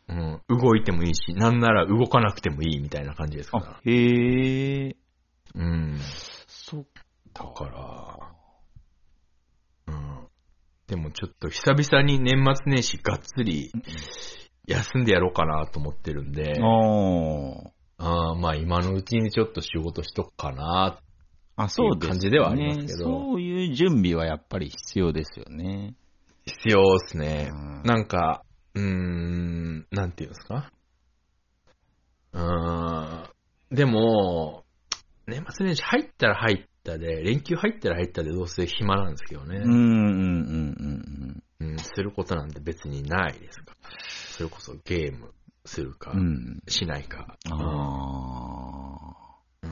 [0.08, 4.96] うん、動いてもいいし、なんなら動かなくてもいいみたいな感じですかあら。、へえ。
[5.54, 5.98] うん。
[6.46, 6.84] そっ
[7.32, 7.64] だか
[9.86, 10.25] ら、うん。
[10.88, 13.72] でもちょっと久々に年末年始がっつり
[14.66, 16.60] 休んでやろうかなと思ってるんで、
[17.98, 21.00] あまあ今のうちにちょっと仕事しとくかな。
[21.56, 21.62] あ。
[21.64, 22.08] あ、そうです、ね。
[22.10, 25.94] 感じではありますけどそういう準備はやっぱり必要ですよね。
[26.44, 27.48] 必要ですね。
[27.50, 28.42] うんなんか、
[28.74, 30.70] うーん、なんていうんですか？
[32.32, 33.74] うーん。
[33.74, 34.64] でも、
[35.26, 39.58] 年末年始入ったら入ったで、連休入ったら入ったでどうせ暇なんですけどね。
[39.58, 39.82] うんうん
[41.60, 43.76] うんうん、することなんて別にないですから。
[44.30, 45.32] それこそゲーム
[45.64, 46.20] するかうん。
[46.20, 46.62] う、ん。
[46.68, 47.36] しないか。
[47.50, 49.26] ああ。
[49.62, 49.70] うん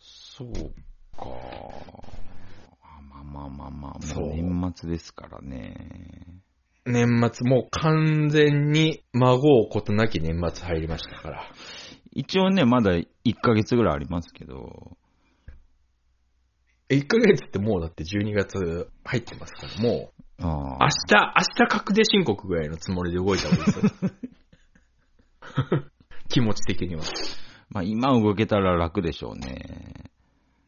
[0.00, 0.52] そう
[1.16, 1.26] か。
[2.80, 6.40] あまあまあまあまあ、もう年末ですからね。
[6.86, 11.50] 年末、もう完全に孫をことなき年末入りましたから。
[12.12, 13.06] 一応ね、まだ1
[13.42, 14.96] ヶ月ぐらいありますけど。
[16.90, 20.88] 1ヶ月ってもうだって12月入ってますから、もう、あ明あ。
[20.88, 21.14] 日、
[21.60, 24.10] 明日確定申告ぐらいのつもりで動いた方がいいですよ。
[26.28, 27.02] 気持ち的には。
[27.70, 30.10] まあ今動けたら楽でしょうね。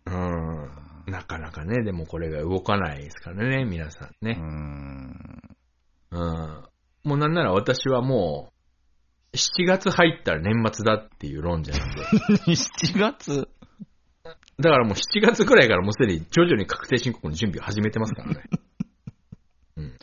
[0.06, 0.70] うん。
[1.06, 4.34] なかなかね、でもこれが動かないですからね、皆さんうね。
[4.34, 5.40] ん。
[6.10, 6.64] うん。
[7.04, 8.52] もうなんなら私はも
[9.32, 12.02] う、7月入ったら年末だっていう論者なんで。
[12.52, 13.48] 7月？
[14.58, 18.42] だからもう7月ぐらいからもうすでに徐々に確定申告の準備を始めてますからね。
[19.76, 19.98] うん。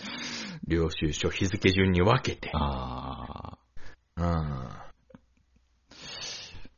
[0.67, 2.51] 領収書日付順に分けて。
[2.53, 3.57] あ
[4.17, 4.23] うん。
[4.23, 4.91] あ。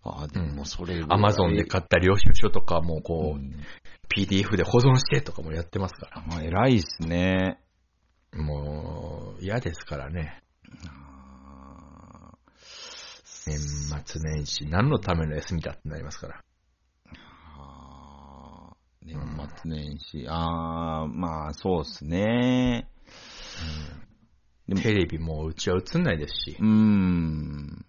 [0.02, 3.64] ああ、でもそれアマゾンで買った領収書とかもこう、うん
[4.10, 6.24] PDF で保存してとかもやってますから。
[6.36, 7.60] あ偉いっすね。
[8.34, 10.44] もう、嫌ですからね。
[10.88, 12.32] あ
[13.48, 16.44] 年末年始、何のための休みだってなりますから。
[19.16, 20.26] あ年末年始。
[20.28, 22.90] ああ、まあそうっすね。
[24.68, 26.64] でもテレビもうちは映んないですしう。
[26.64, 27.86] ん。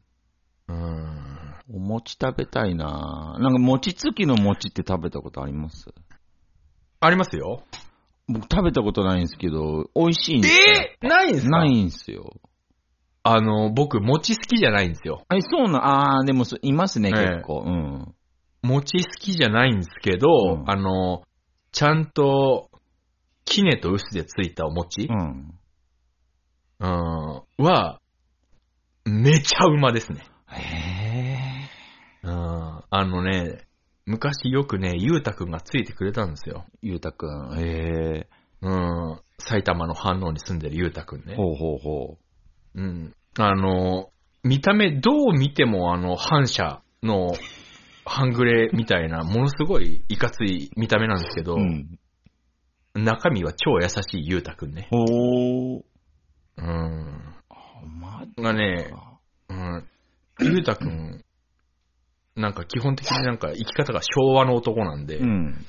[0.68, 1.54] うん。
[1.72, 5.90] お餅食べたいななんか餅つきの餅って食べたことあります？
[7.00, 7.64] ありますよ。
[8.26, 10.62] 僕食べたことないんですけど、美味しいんですよ。
[11.02, 11.48] えないんすか？
[11.50, 12.32] ないんですよ。
[13.22, 15.26] あの、僕、餅好きじゃないんですよ。
[15.34, 17.64] え、そうな、ああ、でもそいますね、ええ結構。
[17.66, 18.14] うん。
[18.62, 21.22] 餅好きじゃないんですけど、うんあの、
[21.72, 22.70] ちゃんと、
[23.44, 25.54] キネと薄でついたお餅、うん。
[26.80, 28.00] うん、は、
[29.04, 30.24] めちゃうまですね。
[30.48, 31.70] へえ。
[32.22, 33.66] うん、あのね、
[34.06, 36.64] 昔よくね、ゆうたくんがついてくれたんですよ。
[36.82, 37.58] ゆうたくん。
[37.58, 38.28] へえ。
[38.62, 41.34] うん、埼玉の反応に住んでるゆうたくんね。
[41.36, 42.18] ほうほうほ
[42.74, 43.14] うん。
[43.38, 44.10] あの、
[44.42, 47.32] 見た目、どう見てもあの、反射の
[48.10, 51.58] 半グレみたいな、ものすごいいかつい見た目なんですけど、う。
[51.58, 51.96] うん。
[52.94, 54.88] 中身は超優しいゆうたくんね。
[54.90, 55.84] ほう。
[56.56, 57.34] うん。
[58.00, 58.92] まがね、
[59.48, 59.88] うん、
[60.40, 61.24] ゆうたくん、
[62.34, 65.64] なんか基本的になんか生き方が昭和の男なんで、うん。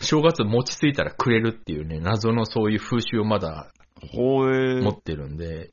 [0.00, 3.72] 正月餅ついたらくれるっていうね、謎のそういう風習をまだ
[4.12, 5.72] ほえ持ってるんで、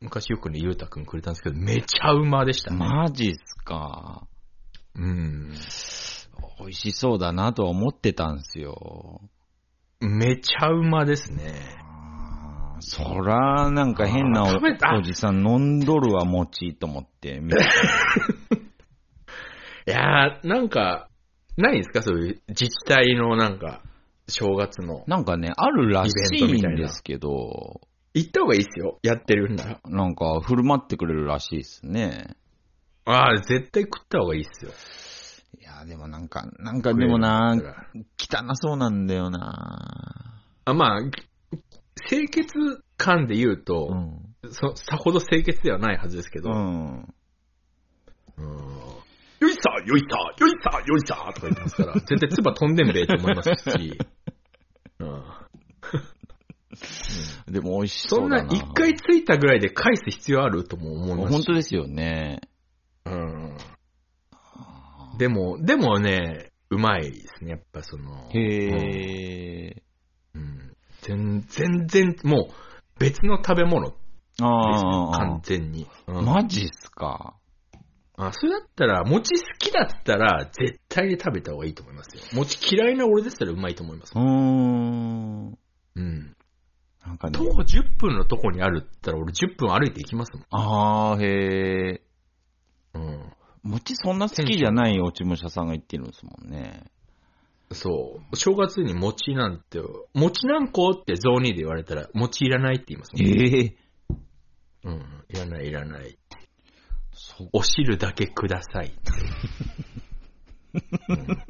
[0.00, 2.78] 昔よくね、ゆうたくんくれたんですけど、めちゃうまでしたね。
[2.78, 4.27] マジっすか。
[4.98, 5.52] うん。
[6.60, 9.20] 美味しそうだなとは思ってたんすよ。
[10.00, 11.54] めちゃうまですね。
[12.80, 17.40] そら、なんか変なおじさん飲んどるわ、餅と思って。
[19.86, 21.08] いやー、なんか、
[21.56, 22.02] ないですか？
[22.02, 23.82] そういう自治体のなんか、
[24.28, 25.04] 正月の。
[25.06, 27.80] なんかね、あるらしいんですけど、
[28.14, 28.98] 行った方がいいですよ。
[29.02, 29.80] やってるんなら。
[29.84, 32.36] なんか振る舞ってくれるらしいですね。
[33.10, 34.70] ああ、絶対食った方がいいっすよ。
[35.58, 37.56] いや、でもなんか、なんかでもな
[38.18, 41.00] 汚そうなんだよなあ、まあ、
[42.08, 44.52] 清潔感で言うと、うん。
[44.52, 47.14] そさほど清潔ではないはずですけど、うん。
[48.36, 48.78] うん
[49.40, 53.98] よいさ、よいさ、よいさ、よいさとか言ってますから、 絶対唾飛んでんべえと思いますし、
[54.98, 55.24] うん
[57.48, 58.54] でも美味しそなそうんだな。
[58.54, 62.40] 一回ついたぐらいで返す必要あるとも思いますし本当ですよね。
[63.10, 63.16] う
[65.14, 65.18] ん。
[65.18, 68.28] でも、でもね、うまいですね、やっぱその。
[68.30, 69.82] へえ。
[70.34, 70.76] うん。
[71.02, 72.54] 全全然、もう、
[72.98, 73.94] 別の食べ物ね、
[74.40, 75.40] ああ完。
[75.42, 75.86] 全に。
[76.06, 77.34] うんマジっすか？
[78.16, 82.22] あ、それだったら、餅好きだったら、絶対に食べた方がいいと思いますよ。
[82.34, 84.22] 餅嫌いな俺でしたらうまいと思いますうー。
[84.22, 85.58] ん。
[85.94, 86.36] うん。
[87.06, 87.44] なんかね徒。
[87.44, 90.44] 歩10分のとこにあるったら、俺10分歩いて行きますもん。
[90.50, 91.26] ああ、へ
[91.94, 92.02] え。
[92.98, 93.70] うん。
[93.70, 96.84] 餅そんな好きじゃない落ち武者さんが言ってるんですもんね。
[97.72, 98.36] そう。
[98.36, 99.80] 正月に餅なんて、
[100.14, 103.26] 餅何個って雑煮で言われたら、餅いらないって言いますもん。
[103.26, 103.76] ええ。
[104.84, 105.24] うん。
[105.28, 106.18] いらないいらない。
[107.12, 108.92] そお汁だけください。
[111.08, 111.42] うん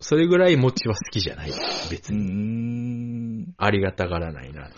[0.00, 1.50] それぐらい餅は好きじゃない。
[1.90, 3.42] 別に。
[3.42, 3.54] ん。
[3.56, 4.70] ありがたがらないな。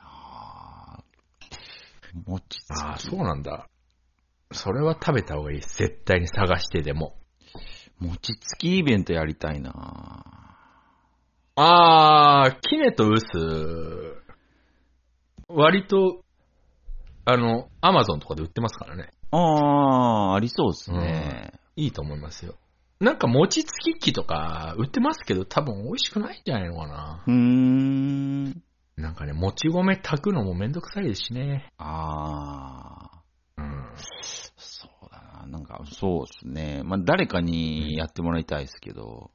[0.00, 2.44] あー餅。
[2.70, 3.68] ああ、そうなんだ。
[4.54, 5.60] それは食べた方がいい。
[5.60, 7.16] 絶対に探してでも。
[7.98, 10.24] 餅つきイベントやりたいな
[11.56, 13.24] あー、キネとウス、
[15.48, 16.22] 割と、
[17.24, 19.10] あの、アマゾンとかで売ってますからね。
[19.30, 19.38] あ
[20.32, 21.52] あ、ありそうですね。
[21.76, 22.54] いいと思いますよ。
[23.00, 27.24] なんか餅つき機とか売ってますけど、多分美味しくないんじゃないのかな。
[27.26, 28.62] うーん。
[28.96, 31.72] なんかね、もち米炊くのもめんどくさいですしね。
[31.78, 33.23] ああ、うん。
[34.56, 35.46] そうだな。
[35.46, 36.82] なんか、そうですね。
[36.84, 39.30] まあ、誰かにやってもらいたいですけど。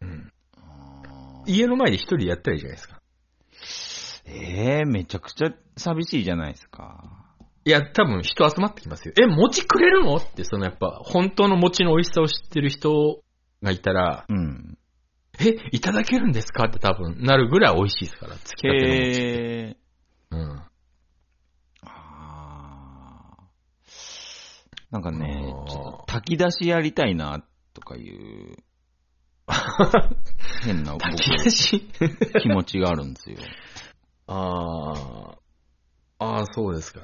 [0.00, 0.32] うん。
[1.46, 3.00] 家の前で一人でやったらいいじゃないですか。
[4.26, 7.20] ええめちゃくちゃ寂しいじゃないですか。
[7.64, 9.14] いや、多分人集まってきますよ。
[9.20, 13.22] え、餅くれるのって、そのやっぱ、本当の餅の美味しさを知ってる人
[13.62, 14.78] がいたら、うん。
[15.38, 19.20] え、いただけるんですかって多分なるぐらい美味しいですから、つきたての餅って。
[19.20, 19.76] へえ。
[20.30, 20.62] うん。
[21.82, 23.42] あー
[24.90, 28.56] なんかねあー、ちょっと炊き出しやりたいな、とかいう、
[30.64, 31.80] 変な僕炊き出し？
[32.42, 33.38] 気持ちがあるんですよ。
[34.26, 35.38] ああ。
[36.22, 37.00] ああ、そうですか。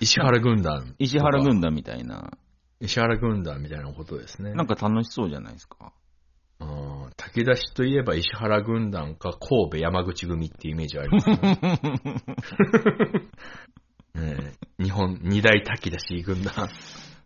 [0.00, 0.94] 石原軍団。
[0.98, 2.30] 石原軍団みたいな。
[2.80, 4.52] 石原軍団みたいなことですね。
[4.54, 5.92] なんか楽しそうじゃないですか。
[6.58, 11.36] うん、炊き出しといえば石原軍団か神戸山口組っていうイメージはありますね。
[14.16, 16.54] ねえ日本二大炊き出し軍団。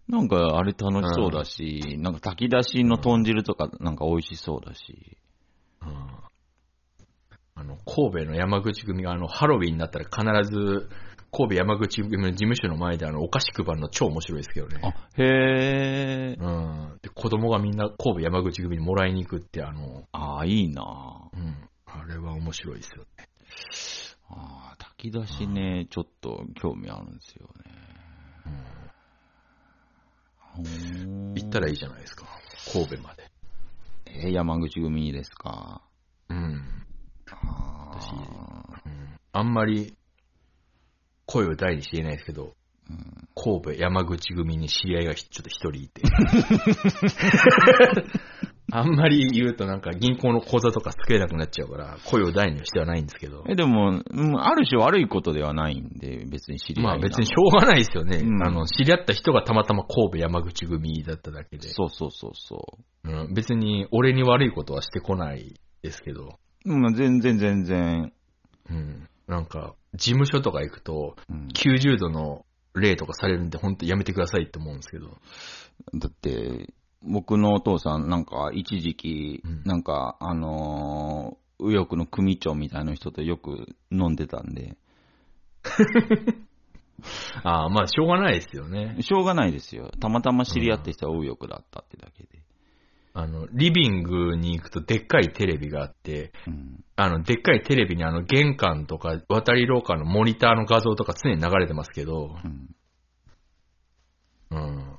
[0.08, 5.16] なんかあれ楽しそうだし、なんか炊き出しの豚汁とかなんか美味しそうだし。
[5.82, 6.20] うん
[7.60, 10.88] あの、神戸の山口組があの、ハロウィンになったら必ず、
[11.30, 14.80] 神戸山口組の事務所の前であの、お菓子配るの超面白いですけどね。
[14.82, 14.88] あ、
[15.22, 16.36] へえ。
[16.40, 16.98] うん。
[17.02, 21.68] で、子供がみんな神戸山口組にもらいに行くって、あの、ああ、いいなうん。
[21.84, 23.28] あれは面白いですよね。
[24.30, 27.80] ああ、炊き出しね、ちょっと興味あるんですよね。
[30.56, 31.74] 行ったらいい。
[31.74, 32.26] いじゃないですか。
[32.72, 33.30] 神戸まで。
[34.06, 35.82] えー山口組ですか。
[36.28, 36.62] うん。
[37.30, 38.16] あ私ー
[38.86, 39.96] うんあんまり、
[41.26, 42.54] 声を大にして言えないですけど、
[42.88, 46.02] うん神戸山口組に知り合いがちょっと一人いて。
[48.72, 53.44] あんまり言うとなんか銀行の口座とか作れなくなっちゃうから、声を大にはしてはないんですけど。
[53.48, 58.18] え、でも、うんある種悪いことではないんで、別に知り合いまあ別にしょうがないですよね。
[58.18, 61.68] うんあの、知り合った人がたまたま神戸山口組だっただけで。
[61.68, 66.38] そうそうそうそうん、別に俺に悪いことはしてこないですけど。
[66.64, 66.72] う。
[66.72, 68.12] うん、全然全然。
[68.70, 69.08] うん。
[69.26, 72.44] なんか、事務所とか行くと、うん90度の
[72.74, 75.08] 例とかされるんで、ほんとやめてくださいって思うんですけど。
[75.94, 84.78] だって、僕のお父さん、なんか、一時期うん、なんか、あのー右翼の組長みたいな人とよく飲んでたんで、
[87.44, 88.96] ああ、まあ、しょうがないですよね。
[89.00, 89.90] しょうがないですよ。
[90.00, 92.42] たまたま知り合って人は右翼だったってだけで。
[93.12, 96.84] あの、リビングに行くとでっかいテレビがあって、うん。
[96.96, 102.74] あの、でっかいテレビにあの、玄関とか渡り廊下のモニターの画像とか常に流れてますけど、うん。
[104.50, 104.98] うん。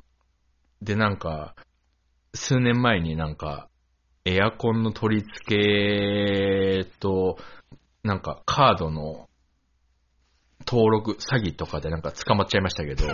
[0.81, 1.55] で、なんか、
[2.34, 3.69] 数年前になんか、
[4.23, 7.38] エアコンの取り付けと、
[8.03, 9.29] なんかカードの
[10.65, 13.05] 登録、詐欺とかでなんか捕まっちゃいましたけど。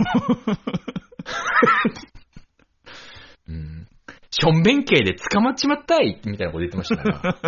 [3.48, 3.88] うん。
[4.30, 7.38] しょんべん系で捕まっちまったいみたいなこと言ってましたから。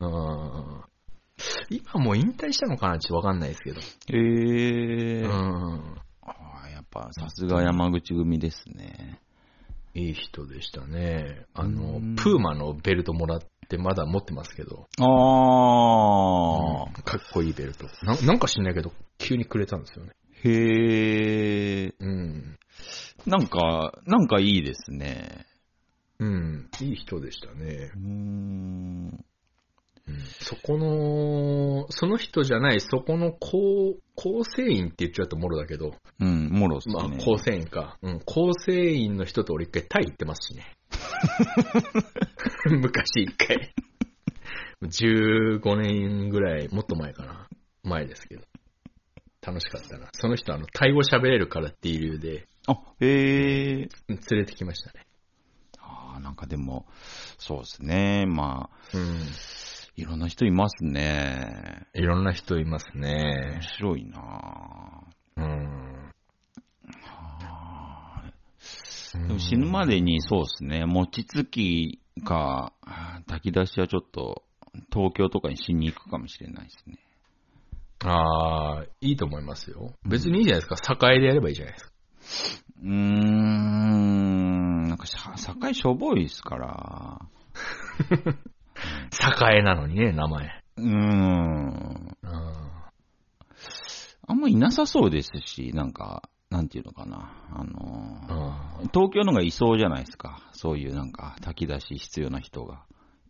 [0.06, 0.84] うん。
[1.70, 2.98] 今もう引退したのかな？
[2.98, 3.80] ちょっとわかんないですけど。
[4.10, 5.30] えー。
[5.30, 5.32] う
[5.76, 6.03] ん。
[6.94, 9.20] ぱ、さすが山口組ですね。
[9.94, 11.46] いい人でしたね。
[11.54, 14.86] あのうん、プーマのベルトもらってまだ持ってますけど。
[14.98, 15.04] あ
[16.98, 17.86] あ、かっこいいベルト。
[18.02, 20.12] ななんか知んないけど、急にくれたんですよね。
[20.44, 21.94] へえ。
[21.98, 22.58] うん。
[23.26, 25.46] なんか、なんかいいですね。
[26.18, 26.70] うん。
[26.80, 27.98] いい人でしたねう。
[27.98, 29.24] ーん。
[30.06, 36.82] うん、そこの、その人じゃない、そこの構、構成員って言っちゃうともろだけど、うん、もろね。
[36.92, 37.96] まあ、構成員か。
[38.02, 40.72] うん、構成員の人と俺一回タイ行ってますしね。
[42.70, 43.72] 昔一回。
[44.82, 47.48] 15年ぐらい、もっと前かな。
[47.82, 48.42] 前ですけど。
[49.40, 50.08] 楽しかったな。
[50.12, 53.88] その人、あの、タイ語喋れるからっていう理由で、あ、へえ。
[54.08, 55.06] 連れてきましたね。
[55.78, 56.86] ああ、なんかでも、
[57.38, 58.24] そうですね。
[58.26, 59.18] まあ、うん。
[59.96, 61.86] いろんな人いますね。
[61.94, 63.60] いろんな人います面ね。
[63.78, 65.04] 白いな
[65.36, 66.10] うん。
[67.06, 68.22] あ
[69.12, 72.72] でも死ぬまでにそうですね、餅つきか、
[73.28, 74.42] 炊き出しはちょっと、
[74.92, 76.98] 東京とかにしに行くかもしれないですね。
[78.04, 79.94] ああ、いいと思いますよ。
[80.04, 81.12] 別にいいじゃないですか。
[81.12, 81.92] 栄でやればいいじゃないですか。
[82.82, 87.20] うーん、なんかさ、境しょぼいですから。
[89.56, 90.62] 栄なのにね、名前。
[90.76, 92.16] うーん。
[92.22, 92.64] うん。
[94.26, 97.32] あんまいなさそうですし、なんか、なんていうのかな。
[97.50, 100.40] あのーうん東京のがいそうじゃないですか。
[100.52, 102.84] そういうなんか、炊き出し必要な人が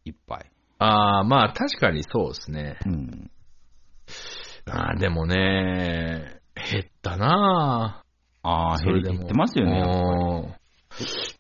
[0.05, 0.51] いっぱい。
[0.79, 2.79] ああ、まあ確かにそうですね。
[2.85, 3.31] うん。
[4.67, 8.03] ああ、でもね、減ったな
[8.43, 10.55] ああ、減ってますよね、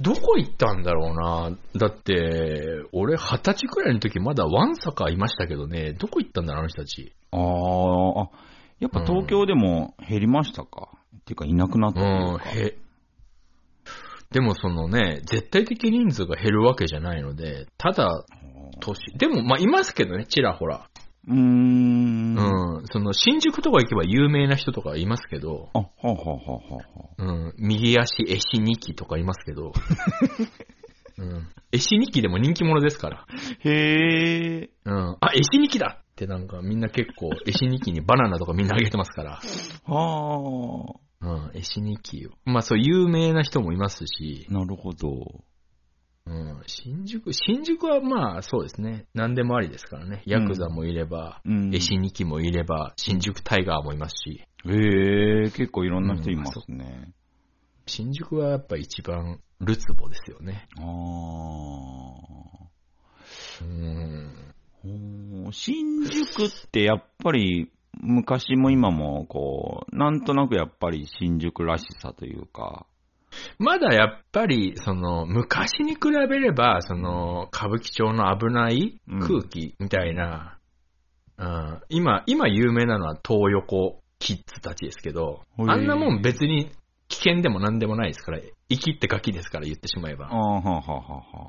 [0.00, 7.12] どこ行ったんだろうなだって、俺二十歳くらいの時まだワンサカいましたけどね、どこ行ったんだろう、あの人たち。
[7.30, 8.30] あーあ、
[8.80, 12.44] やっぱ東京でも減りましたか、っていうか、いなくなったううん、か。
[12.50, 12.76] へ、
[14.32, 18.24] でもそのね、絶対的人数が減るわけじゃないので、ただ、
[18.80, 20.88] 年、でもまあいますけどね、ちらほら。
[21.26, 22.38] うーん。
[22.38, 26.14] あ、うん、その新宿とか行けば有名な人とかいますけど、はあ、はあは
[26.46, 26.80] あは
[27.18, 29.72] あ、うん、右足絵師2期とかいますけど、
[31.16, 33.26] うん、絵師2期でも人気者ですから。
[33.60, 34.70] へえ。
[34.84, 35.16] うん。
[35.20, 39.40] あ、絵師2期だってなんかみんな結構、絵師2期にバナナとかみんなあげてますから。
[39.86, 42.30] はうん、絵師2期を。
[42.44, 45.44] まあそう、有名な人もいますしあ、、なるほど。
[46.26, 49.06] うん、新宿、新宿はまあそうですね。
[49.12, 50.22] 何でもありですからね。
[50.24, 51.74] ヤクザもいれば、うん。
[51.74, 57.12] 絵師2期もいれば、新宿タイガーもいますし、へえ、結構いろんな人いますね。
[57.86, 60.66] 新宿はやっぱ一番ルツボですよね。
[60.78, 62.64] ああ。
[63.62, 65.52] うん。
[65.52, 67.70] 新宿ってやっぱり
[68.00, 72.86] 昔も今もこう、なんとなくやっぱり新宿らしさというか、
[73.58, 80.58] まだやっぱり、その、昔に比べれば、その、歌舞伎町の危ない空気みたいな、
[81.38, 86.70] うん今、今有名なのは東横キッズたちですけど、あんなもん別に
[87.08, 90.28] 危険でも何でもないですから、生きってガキですから言ってしまえば。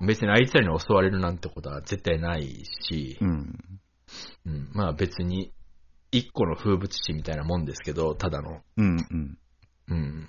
[0.06, 3.60] 別にあいつらに襲われるなんてことは絶対ないし、うん。
[4.46, 5.52] うんまあ別に、
[6.12, 8.62] 一個の風物詩みたいなもんですけど、ただの。
[8.78, 9.38] うん、うん。
[9.88, 10.28] うん。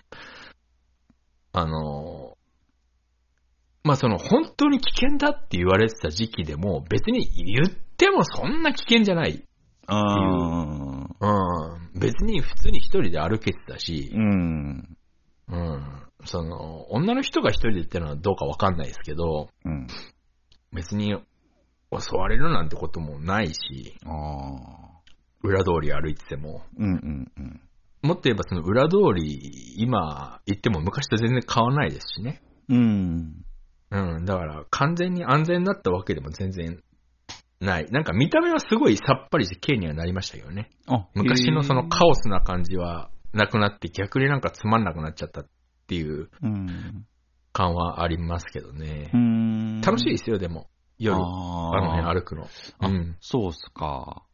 [1.58, 2.36] あの、
[3.82, 9.42] まあその本当に危険だって言われてた時期でも別に言ってもそんな危険じゃない。
[9.86, 11.98] ああ、うん。
[11.98, 14.96] 別に普通に一人で歩けてたしう、ん。
[15.48, 16.02] うん。
[16.26, 19.86] その、女の人が一人でってのはどうかわかんないですけど、うん。
[20.74, 21.16] 別に
[21.90, 24.96] 襲われるなんてこともないし、ああ。
[25.42, 26.64] 裏通り歩いてても。
[26.76, 27.60] うんうんうん。
[28.02, 32.42] もっと言えばその裏通り、今行っても昔と全然変わらないですしね。
[32.68, 33.44] うん。
[33.90, 36.82] うん、だから完全に安全になったわけでも全然
[37.60, 37.86] ない。
[37.90, 40.70] なんか見た目はすごいさっぱりして綺麗にはなりましたけどね。
[40.86, 45.46] あ、昔のそのカオスな感じはなくなって逆になんかつまんなくなっちゃったっ
[45.86, 47.06] ていううん。
[47.52, 49.16] 感はありますけどねう。
[49.16, 49.80] ん。
[49.80, 50.68] 楽しいですよ、でも。
[50.98, 52.46] 夜、ああの辺歩くの。
[52.78, 53.16] あうん。
[53.20, 54.24] そうっすか。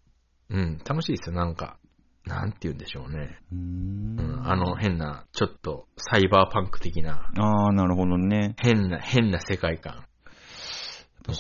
[0.51, 1.79] うん、楽しいですよ、なんか。
[2.27, 3.39] なんて言うんでしょうね。
[3.51, 8.55] うーんうん、あの変な、ちょっとサイバーパンク的な、ああ、なるほどね。
[8.59, 10.05] 変な、変な世界観。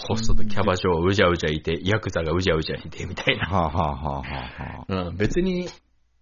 [0.08, 3.46] ホストとキャバ嬢うじゃうじゃいて、ヤクザがうじゃうじゃいて、みたいな。
[3.46, 5.68] はあ、はあははあ、うん、別に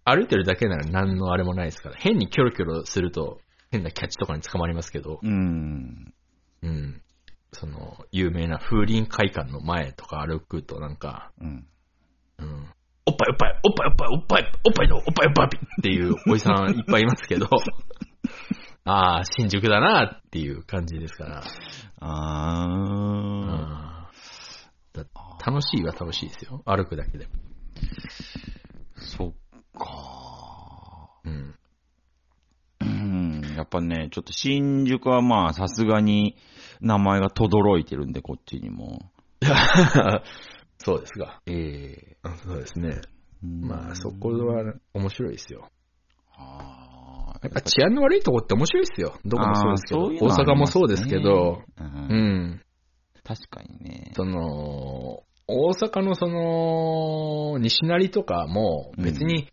[0.03, 1.95] 歩いてるだけなら何のあれもないですから。
[1.97, 3.39] 変にキョロキョロすると、
[3.69, 6.13] 変なキャッチとかに捕まりますけど、うん。
[6.63, 7.01] うん。
[7.53, 11.67] その、有名な風林会館の前とか歩くとなんか、うん。
[12.39, 12.67] うん。
[13.05, 17.47] おっぱいおっぱい、おっぱいおっぱい、おっぱい、おっぱいの、おっぱいおっぱいっていうおじさんいっぱいいますけど、
[18.83, 21.43] ああ、新宿だなっていう感じですから。
[21.99, 24.11] あうんあ。
[25.45, 26.61] 楽しいは楽しいですよ。
[26.65, 27.27] 歩くだけで。
[28.95, 29.33] そっ
[29.77, 31.09] か。
[31.23, 31.55] うん。
[32.81, 33.41] うん。
[33.55, 36.35] やっぱね、ちょっと新宿はまあ、さすがに
[36.79, 38.99] 名前が轟いてるんで、こっちにも。
[40.83, 41.41] そうですが。
[41.45, 43.01] ええそうですね。
[43.43, 45.69] うんまあ、そこは面白いですよ。
[46.35, 47.39] ああ。
[47.41, 49.17] やっぱ治安の悪いとこって面白いですよ。
[49.25, 50.01] どこもそうですけど。
[50.01, 52.61] あーそういう大阪もそうですけど、ううんん。
[53.23, 54.11] 確かにね。
[54.15, 59.47] その、大阪のその、西成とかも別に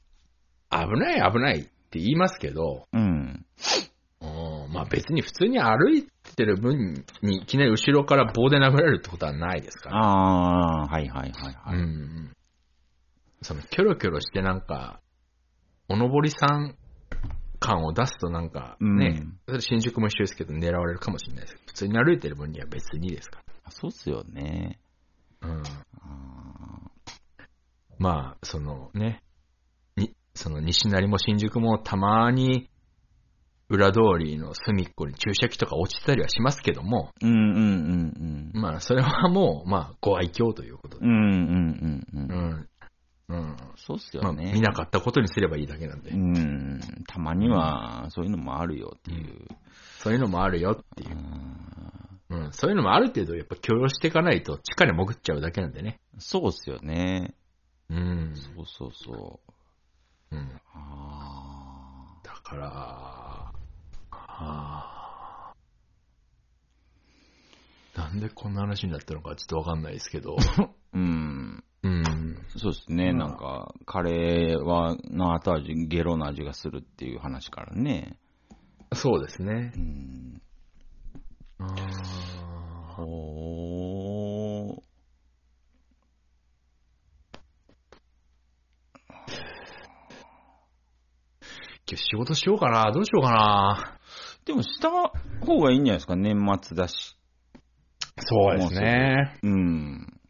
[0.71, 3.47] 危ない危ないって言いますけど、うん。
[4.69, 6.07] うんまあ別に普通に歩い
[6.37, 9.99] てる分にいきなり後ろから棒で殴られるってことはないですから。
[9.99, 11.79] ああ、はいはいはいはい。
[11.79, 12.33] うん。
[13.43, 15.01] その、キョロキョロしてなんか、
[15.89, 16.77] おのぼりさん
[17.59, 24.79] 感を出すとなんかね、それ新宿も一緒ですけど狙われるかもしれないです普通に歩いてる分には別にですかあそうっすよね。
[25.41, 25.49] ら。
[25.49, 25.63] うん。
[25.63, 26.91] あ
[27.99, 29.23] まあ、そのね、
[29.97, 32.71] に、その西成も新宿もたまに
[33.69, 38.61] 裏通りの隅っこに注射器とか落ちてたりはしますけども、ーうんうんうんうん。
[38.61, 41.07] まあそれはもう、まあご愛嬌ということで。
[41.07, 42.27] うんうんうんう。
[42.33, 42.69] うんん。
[43.29, 43.57] うん。
[43.77, 44.53] そうっすまあよね。
[44.55, 46.17] 見なかったことにすればいいだけなんでう。
[46.17, 46.81] ん。
[47.07, 49.47] たまには、そういうのもあるよっていう。
[49.99, 51.17] そういうのもあるよっていう
[52.31, 52.37] う。
[52.37, 52.53] んうん。
[52.53, 56.01] そういうのもある程度やっぱ許容していかないと地下に潜っちゃうだけなんでね。
[56.19, 57.35] そうっすよね。
[57.91, 58.33] うん。
[58.35, 59.41] そうそうそ
[60.33, 60.37] う。
[60.37, 60.61] うん。
[60.75, 63.28] あだから、
[64.41, 65.55] はあ、
[67.97, 70.37] なんでこんな話になったのかちょっとわかんないですけど。
[70.37, 71.65] ー うん。
[71.83, 72.47] うん。
[72.57, 73.13] そうですね。
[73.13, 78.17] まあなんか、カレーは、の後味、ゲロの味がするっていう話からね。
[78.95, 79.79] そうですねう。
[79.81, 80.43] ん。
[81.59, 84.89] あーほー。
[91.91, 93.98] 今日仕事しようかなどうしようかな
[94.49, 97.19] でも、した方がいいんじゃないですか、年末だし。
[98.19, 99.39] そうですね。
[99.43, 100.21] うん。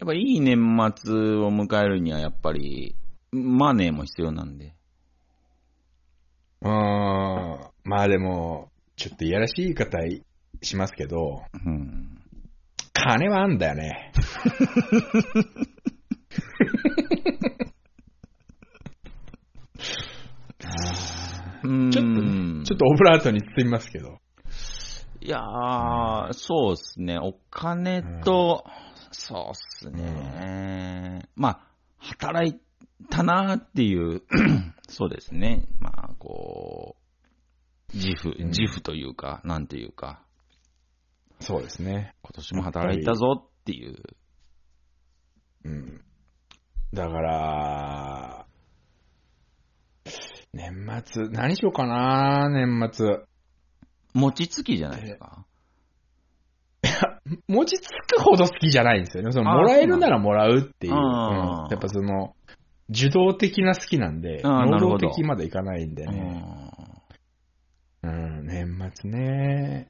[0.00, 0.58] やっぱいい年
[0.96, 2.96] 末を迎えるには、やっぱり、
[3.30, 4.74] マネーも必要なんで。
[6.62, 6.72] うーん。
[7.84, 9.98] まあでも、ちょっといやらしい言い方
[10.60, 12.18] しますけど、うん。
[12.92, 14.10] 金はあんだよね。
[21.64, 22.33] うんちょっとね、
[22.64, 24.18] ちょっとオブラートに包みますけど。
[25.20, 27.18] いやー、そうっすね。
[27.18, 28.64] お金と、
[29.10, 31.28] そうっすね。
[31.36, 31.60] まあ、
[31.98, 32.60] 働い
[33.10, 34.22] たなーっていう、
[34.88, 35.66] そうですね。
[35.78, 36.96] まあ、こ
[37.92, 40.22] う、自負、うん自負というか、なんていうか、
[41.40, 42.14] そうですね。
[42.22, 43.96] 今年も働いたぞっていう。
[45.64, 46.04] うん。
[46.92, 48.43] だから、
[50.54, 53.18] 年末、何しようかな年末。
[54.14, 55.44] 餅つきじゃないですか？
[57.48, 59.32] 餅つくほど好きじゃないんですよね。
[59.32, 60.92] そのもらえるならもらうっていう。
[60.92, 60.98] うん
[61.70, 62.34] やっぱその、
[62.90, 66.42] 受動的な好きなんで、能動的までいかないんでね。
[68.02, 69.88] うん、年末ね。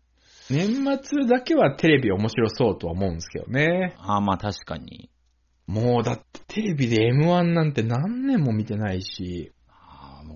[0.48, 3.94] 年末だけはテレビ面白そうとは思うんですけどね。
[3.98, 5.10] ああ、まあ確かに。
[5.66, 9.52] もうだってテレビで M1 なんて何年も見てないし、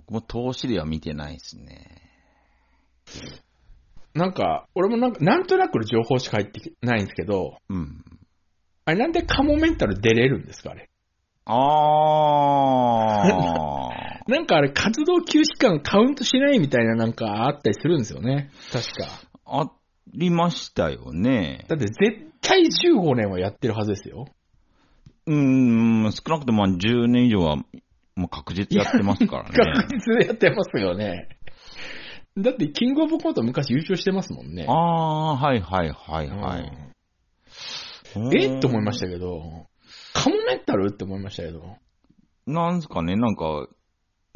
[0.09, 2.03] 僕も投資では見てないですね。
[4.15, 8.03] なんか、俺もなんか、なんとなくの情報しか入ってないんですけど、うん。
[8.87, 10.89] あれなんでカモメンタル出れるんですかあれ？
[11.45, 14.29] あー。
[14.33, 18.51] なんかあれ活動休止間カウントしないみたいななんかあったりするんですよね。
[18.73, 19.09] 確か。
[19.47, 19.71] あ
[20.13, 21.65] りましたよね。
[21.69, 24.27] だって絶対15年はやってるはずですよ。
[25.27, 27.59] うーん、少なくともまあ10年以上は、
[28.19, 29.51] もう確実やってますからね。
[29.81, 31.29] 確実でやってますよね。
[32.37, 34.67] だって、キングオブコント昔優勝してますもんね。
[34.69, 36.63] あー、はいはいはいはい。
[36.63, 39.67] うんえって思いましたけど、
[40.15, 41.77] カモメンタルって思いましたけど。
[42.47, 43.69] なんすかね、なんか、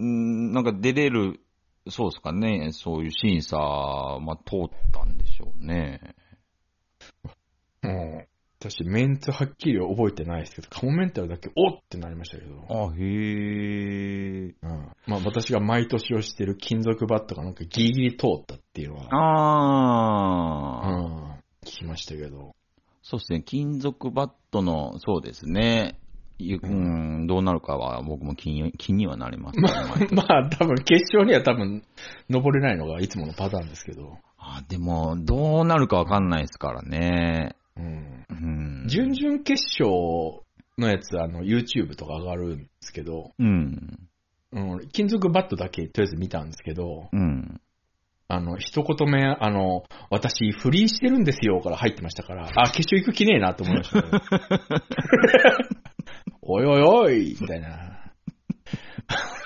[0.00, 1.40] んなんか出れる、
[1.88, 6.14] そうですかね、そういう審査、まあ、通ったんでしょうね。
[7.82, 8.26] うん。
[8.62, 12.64] 私、メンツはっきり覚えてないですけど、カモメンタルだけ、おっってなりましたけど。
[12.68, 14.54] あ、へえ。
[14.62, 14.92] うん。
[15.06, 19.08] まあ、私が毎年をしてる金属バットがなんかギリギリ通ったっていうのは、
[20.80, 21.32] あー、うん。
[21.64, 22.54] 聞きましたけど。
[23.02, 25.98] そうですね、金属バットの、そうですね、
[26.38, 29.68] ゆうん、どうなるかは僕も気に気にはなります、ね。
[30.14, 31.82] まあ、まあ、多分決勝には多分
[32.30, 34.18] 登れないのがいつものパターンですけど。
[34.38, 37.56] あでも、どうなるかわかんないですからね。
[37.76, 38.26] うん。
[38.30, 38.34] う
[38.84, 38.88] ん。
[38.88, 40.44] 準々決勝
[40.78, 44.08] のやつ、あの、YouTube とか上がるんですけど、うん。
[44.52, 47.58] うん、金属バットだけとりあえず見たんですけど、うん。
[48.28, 54.08] あの、一言目、あの、私、フリーしてるんですよから入ってましたから、あ、決勝行く気ねえなと思いましたね。
[56.40, 57.92] おいおいおいみたいな。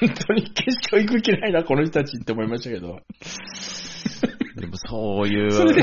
[0.00, 3.00] 本当に決勝行く気ないな、この人たちって思いましたけど。
[4.56, 5.82] でもそういう、それで、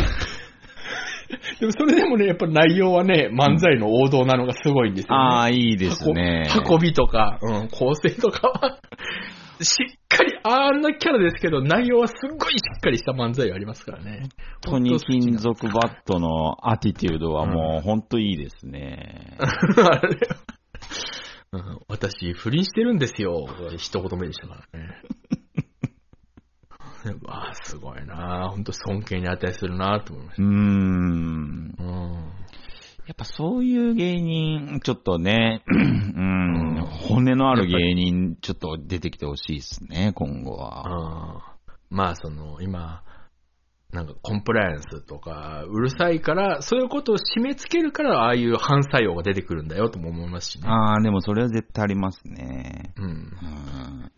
[1.60, 5.16] でもそれでもね、やっぱ内容はね、漫才の王道なのがすごいんですよね。
[5.16, 6.48] ああ、いいですね。
[6.70, 8.80] 運びとか、うん、構成とかは、
[9.62, 14.30] しっかり、あんなキャラですけど、内容はすっごいしっかりした漫才がありますからね。
[14.66, 19.38] 本当に金属バットのアティテュードはもう本当いいですね。
[19.40, 20.18] あれ
[21.54, 23.48] うん私、不倫してるんですよ。
[23.78, 24.90] 一言目でしたからね。
[27.24, 31.74] わあ、すごいな本当尊敬に値するなと思いましうーん。
[31.78, 31.84] た。
[31.84, 32.14] うん。
[33.06, 41.56] やっぱそういう芸人、ちょっとね、 うん、骨のある芸人、ちょっと出てきてほしいですね、今後は。
[41.90, 43.04] まあ、その、今、
[43.92, 50.68] なんかコンプライアンスとか、うるさいから、そういうことを締め付けるから、ああいう反作用が出てくるんだよとも思いますしね。
[50.68, 52.94] ああ、でもそれは絶対ありますね。
[52.98, 53.06] うん。
[53.06, 53.32] うん、
[54.02, 54.10] だ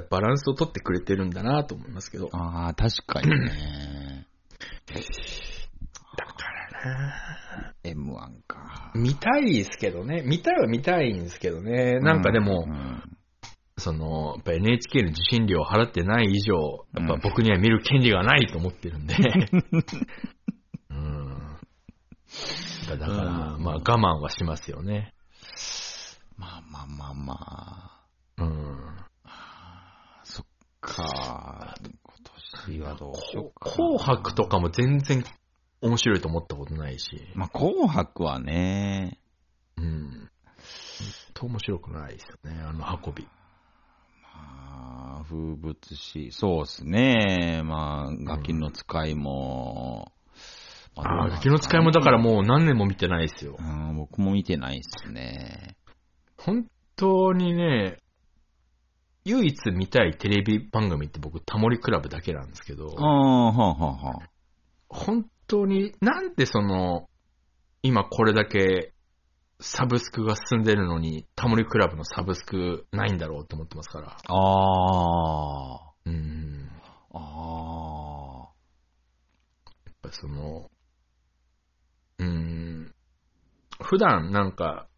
[0.00, 2.30] バランスを取ってくれてるんだなと思いますけど。
[2.32, 4.26] ああ、確かにね。
[6.16, 6.32] だか
[6.84, 8.92] らな M1 か。
[8.94, 10.22] 見たいですけどね。
[10.24, 11.98] 見たいは見たいんですけどね。
[12.00, 13.02] なんかでも、うん
[13.78, 19.16] その、やっぱ NHK の受信料を払ってない以上、やっぱ僕には見る権利がないと思ってるんで。
[20.90, 21.58] うん。
[22.88, 25.14] だだから、うんまあ我慢はしますよね。
[26.36, 28.04] まあまあまあまあ。
[28.38, 28.91] うん。
[30.82, 31.74] か。
[32.66, 33.76] 今年はどうしようかな。
[33.76, 35.24] 紅白とかも全然
[35.80, 37.18] 面白いと思ったことないし。
[37.34, 39.18] まあ紅白はね、
[39.78, 40.28] うん。
[41.34, 43.26] と面白くないですよね、あの運び。
[44.22, 47.62] まあ、風物詩、そうですね。
[47.64, 50.12] まあ、ガキの使いも、
[50.94, 53.62] まああ、ガキの使いもだからもう何年も見てないですよう。
[53.62, 55.76] ん、僕も見てないですね。
[56.36, 56.66] 本
[56.96, 57.98] 当にね、
[59.24, 64.28] 唯一見たいテレビ番組って僕、タモリクラブだけなんですけどあ、あ、はあ、はあ、はあ。
[64.88, 67.08] 本当に、なんでその、
[67.82, 68.92] 今これだけ
[69.62, 74.16] サブスクが進んでるのに、タモリクラブのサブスクないんだろうと思ってますから。
[74.26, 76.68] ああ、うん。
[77.14, 78.48] あ
[79.86, 80.70] やっぱその、
[82.18, 82.94] うん、
[83.80, 84.88] 普段なんか、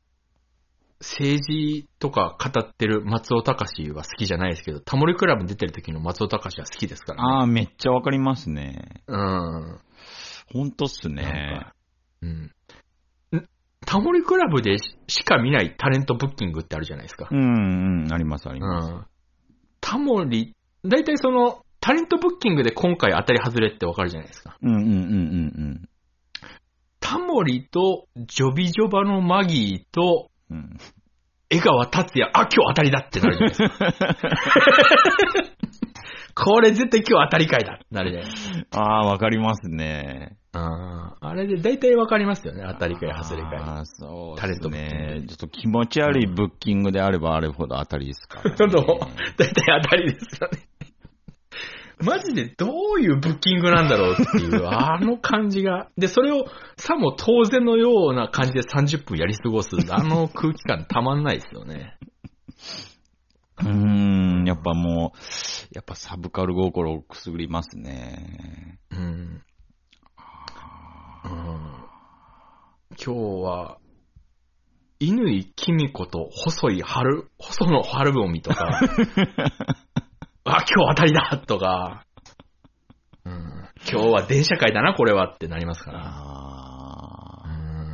[1.05, 7.37] 政治とか語ってる松尾隆は好きじゃないですけど、タモリクラブに出てる時の松尾隆は好きですかあ、らね。
[7.41, 9.03] ああ、めっちゃわかりますね。
[9.07, 9.79] うん。
[10.53, 11.75] ほんとっすねか。
[12.23, 12.29] うん。
[12.29, 12.51] ん
[13.87, 17.35] タモリクラブでしか見ないタレントブッキングってあるじゃないですかう。
[17.35, 18.91] ん、うん、あります、ありうます。
[18.91, 19.07] ん。
[19.83, 24.57] タモリ、だいたいその、タレントブッキングで今回当たり外れってわかるじゃないですか。
[24.63, 25.89] うん、うん、うん、うん、
[26.99, 30.61] タモリとジョビジョバのマギーとうん。
[30.61, 30.79] うん
[31.51, 33.89] 江川達也、あ、今日当たりだってなるじゃないですか。
[36.35, 38.81] これ絶対今日当たりかいだってなるじゃないですか。
[38.81, 40.37] ああ、わかりますね。
[40.53, 42.65] あーあれで大体わかりますよね。
[42.67, 45.21] 当たりかい、外れかああ、そうタレントですね。
[45.21, 48.57] グちょっと気持ち悪いブッキングであればあれほど当たりですから、ね。
[48.59, 48.99] い。
[49.37, 50.59] 大体当たりですよね。
[52.01, 52.67] マジでど
[52.97, 55.89] ういうブッキングなんだろうっていう、 あの感じが。
[55.97, 61.97] で、それをさも当然のような感じで30分やり過ごす、あの空気感たまんないですよね。
[63.61, 65.19] うーん、やっぱもう、
[65.73, 68.79] やっぱサブカル心をくすぐりますね。
[68.91, 69.43] うん。
[71.25, 71.41] うん、
[72.91, 73.79] 今日は、
[75.01, 78.81] 犬井君子と細い春、細野晴臣とか、
[80.45, 82.05] あ、今日当たりだとか、
[83.25, 86.01] うん、今日は電車会だな、これはってなりますから。
[86.05, 87.85] ああ、うん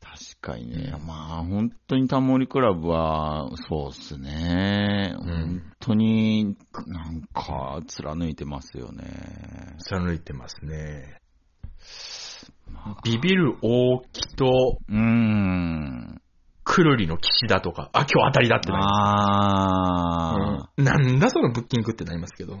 [0.00, 0.94] 確かにね。
[1.06, 5.12] まあ、本当にタモリクラブは、そうっすね。
[5.12, 6.56] ん本当に
[6.86, 9.04] なんか、貫いてますよね。
[9.78, 11.20] 貫いてますね。
[13.04, 16.22] ビビる大木と、うーん。
[16.66, 18.92] くるりの岸田とか、あ、今日当たりだってなります。
[18.92, 22.54] ああ、うんなんだそのブッキングってなりますけど。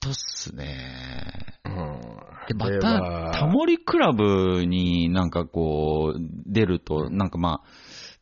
[0.00, 1.58] とっすね。
[1.66, 2.00] うん
[2.48, 7.68] で、までた、はタモリクラブになんかこう、出ると、なんかまあ、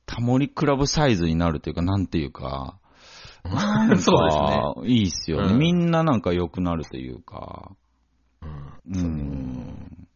[0.05, 2.81] タモリクラブサイズになるというか、なんていうか、
[3.45, 4.95] なんかそうですね。
[4.97, 7.71] いいっすよね、うんみんななんか良くなるというか。
[8.43, 10.09] うんうん。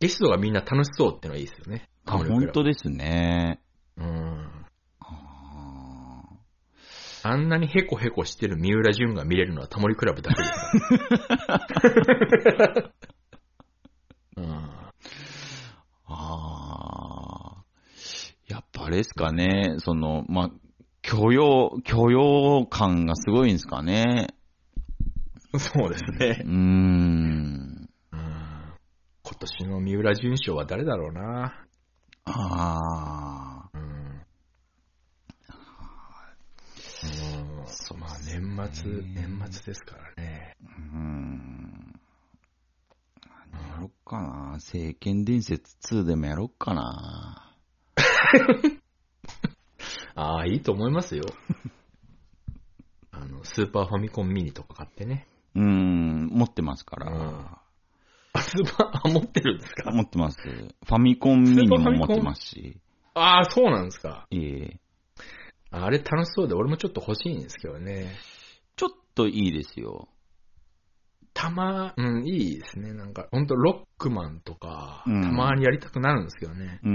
[0.00, 1.88] ゲストがみんな楽しそうってのはいいですよね。
[2.06, 3.60] あ、本当ですね。
[3.96, 4.64] うん。
[5.00, 6.22] あ
[7.24, 10.68] あんなにヘコヘコしてる三浦淳が見れるのはタモリクラブだけですか
[12.52, 12.92] ら。
[14.36, 14.44] うん。
[14.44, 14.50] ー
[16.06, 18.52] あー。
[18.52, 20.50] やっぱあれですかね、その、まあ、
[21.02, 24.28] 許容、許容感がすごいんですかね。
[25.58, 26.52] そうですねうー。
[26.52, 27.88] ん。
[28.12, 31.65] 今年の三浦淳賞は誰だろうな。
[32.26, 33.74] ああ。
[33.74, 33.82] うん。
[33.82, 33.86] う
[37.62, 37.66] ん。
[37.66, 40.56] そうまあ年末、ね年末ですからね。
[40.60, 40.68] うー
[40.98, 42.00] ん。
[43.52, 44.56] 何やろっかな。
[44.60, 47.54] 聖剣伝説2でもやろっかな。
[50.14, 51.24] ああ、いいと思いますよ。
[53.12, 55.26] あの、スーパーファミコンミニとか買ってね。
[55.54, 57.12] うーん、持ってますから。
[57.12, 57.62] うんあ、
[58.38, 59.90] スーパー、あ、持ってるんですか？
[59.90, 60.38] 持ってます。
[60.40, 62.78] ファミコンミニも持ってますし。
[63.14, 64.26] ああ、そうなんですか。
[64.30, 64.80] ええ
[65.70, 68.12] あれ楽しそうで、俺もちょっと欲しいんですけどね。
[68.76, 70.08] ちょっといいですよ。
[71.34, 72.94] たま、うん、いいですね。
[72.94, 76.80] なんか、ほんと、ロックマンとか、うんたまにやりたくなるんですけどね。
[76.82, 76.90] うー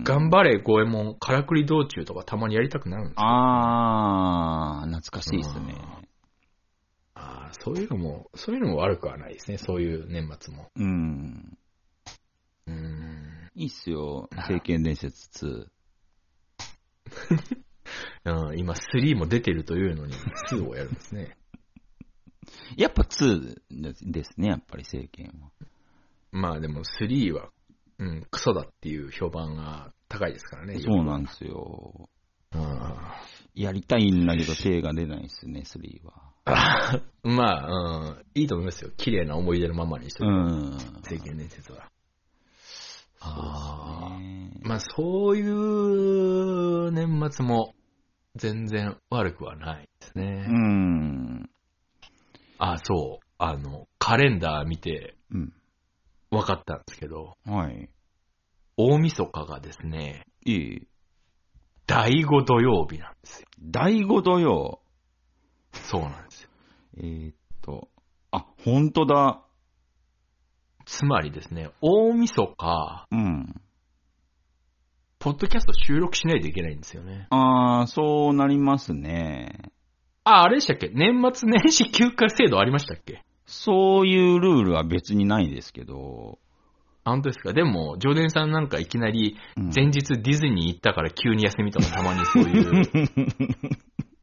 [0.00, 0.04] ん。
[0.04, 3.26] 頑張れ、五右衛門、からくり道中とかたまにやりたくなるんですよ。
[3.26, 5.74] あー、懐かしいですね。
[7.22, 9.56] ああ、そういうのも、そういうのも悪くはないですね。
[9.56, 10.70] そういう年末も。
[10.74, 11.56] うん。
[12.66, 13.50] うーん。
[13.54, 14.28] いいっすよ。
[14.48, 15.70] 聖剣伝説
[18.24, 20.14] うん、 今3も出てるというのに
[20.50, 21.36] 2をやるんですね。
[22.76, 22.82] 2。
[22.82, 25.50] やっぱ2ですね、やっぱり聖剣は。
[26.32, 27.50] まあでも3は、
[27.98, 30.80] うん、クソだっていう評判が高いですからね。
[30.80, 32.10] そうなんですよ。
[32.52, 32.62] うん。
[33.54, 36.31] やりたいんだけど手が出ないですね、3は。
[36.44, 38.90] あ まあ、うん、いいと思いますよ。
[38.96, 40.54] 綺麗な思い出のままにしてうおく。
[40.54, 41.02] ん。
[41.04, 41.90] 聖剣伝説は。
[43.20, 44.60] そうですね。
[44.62, 47.74] まあそういう年末も
[48.34, 50.46] 全然悪くはないですね。
[50.48, 51.50] うん。
[52.58, 53.26] あ、そう。
[53.38, 55.52] あの、カレンダー見てうん。
[56.30, 57.90] 分かったんですけど、はい。
[58.76, 60.88] 大晦日がですね、いい。
[61.86, 63.46] 第5土曜日なんですよ。
[63.60, 64.80] 第5土曜。
[65.72, 66.31] そうなんですよ。
[66.98, 67.88] えーっと、
[68.30, 69.42] あ、ほんとだ。
[70.84, 73.54] つまりですね、大晦日、うん。
[75.20, 77.28] ポッドキャスト収録しないといけないんですよね。
[77.30, 79.70] あー、そうなりますね。
[80.24, 80.90] あ、あれでしたっけ？
[80.92, 83.22] 年末年始休暇制度ありましたっけ？
[83.46, 86.40] そういうルールは別にないですけど。
[87.04, 87.52] あ本当ですか？
[87.52, 92.70] でも、ジョーデンさんなんかいきなりうん前日ディズニー行ったから急に休みとかたまにそういう、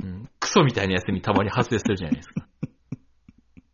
[0.04, 2.49] うん、クソみたいな休みたまに発生するじゃないですか。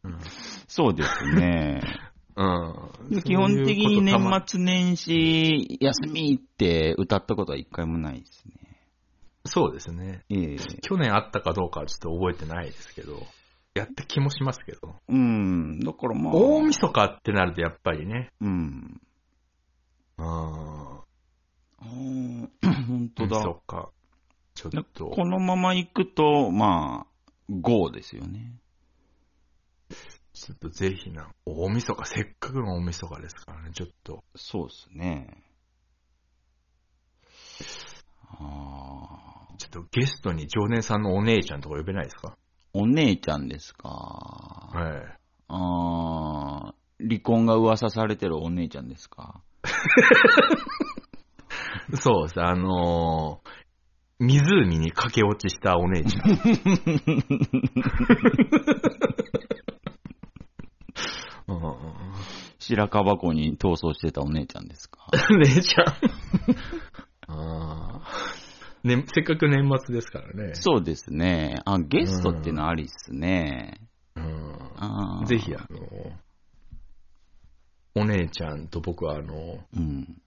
[0.05, 0.19] うん
[0.67, 1.81] そうですね。
[2.35, 3.21] うん。
[3.21, 8.53] 基本的に年末年始休みって歌ったことは一回もないですね。
[9.45, 10.25] そうですね。
[10.29, 13.25] ええ去年あったかどうかはちょっと覚えてないですけど、
[13.73, 14.95] やった気もしますけど。
[15.07, 15.79] うん。
[15.79, 16.33] だからまあ。
[16.33, 18.31] 大晦日ってなるとやっぱりね。
[18.41, 19.01] うん。
[20.17, 21.03] あ
[21.79, 22.47] あー
[22.87, 23.49] 本当そだ。
[23.49, 23.89] っか。
[24.55, 25.07] ちょっと。
[25.07, 28.53] このまま行くと、まあ、5ですよね。
[30.35, 34.23] ちょっとぜひな、大晦日、せっかくの大晦日ですからね、ちょっと。
[34.35, 35.41] そうですね。
[38.37, 42.35] あちょっとゲストに常連さんのお姉ちゃんとか呼べないですか？
[42.73, 43.87] お姉ちゃんですか。
[43.87, 45.01] はい。
[45.47, 46.75] あー
[47.07, 49.41] 離婚が噂されてるお姉ちゃんですか？
[52.01, 52.41] そうです。
[52.41, 53.49] あのー
[54.17, 56.23] 湖に駆け落ちしたお姉ちゃん。
[61.47, 61.61] うん
[62.59, 65.09] 白樺湖に逃走してたお姉ちゃんですか？
[65.39, 65.85] 姉ちゃん。
[67.27, 70.53] あーね、せっかく年末ですからね。
[70.53, 71.55] そうですね。
[71.65, 73.79] あ、ゲストっていうのありっすね。
[74.15, 74.25] うん
[74.77, 76.11] あーぜひ、あの、
[77.95, 80.21] お姉ちゃんと僕は、あの、うん。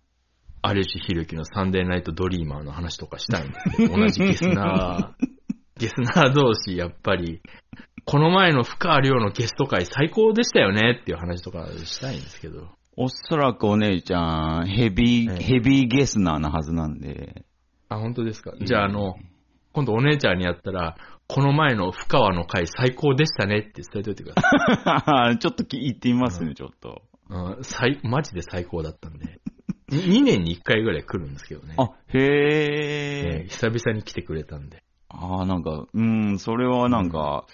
[0.67, 5.27] 有吉弘行のサンデーナイトドリーマーの話とかしたいんですけど、同じゲスナー、
[5.79, 7.41] ゲスナー同士、やっぱり、
[8.11, 12.69] この前の深川亮のゲスト会最高でしたよねっていう話とかしたいんですけど。
[12.97, 17.45] おそらくお姉ちゃん、ヘビー、ええヘビーゲスナーなはずなんで。
[17.91, 18.55] あ、本当ですか？
[18.63, 19.17] じゃあ、あの、
[19.75, 20.97] 今度お姉ちゃんにやったら、
[21.27, 25.37] この前の深川の会最高でしたねって伝えておいてください。
[25.39, 27.03] ちょっと聞いてみますね、ちょっと。
[27.29, 29.39] うん、最、マジで最高だったんで。
[29.91, 31.75] 2年に1回ぐらい来るんですけどね。
[31.77, 33.47] あ、へええ。
[33.51, 34.83] 久々に来てくれたんで。
[35.11, 37.47] ああ、なんか、うん、それはなんか、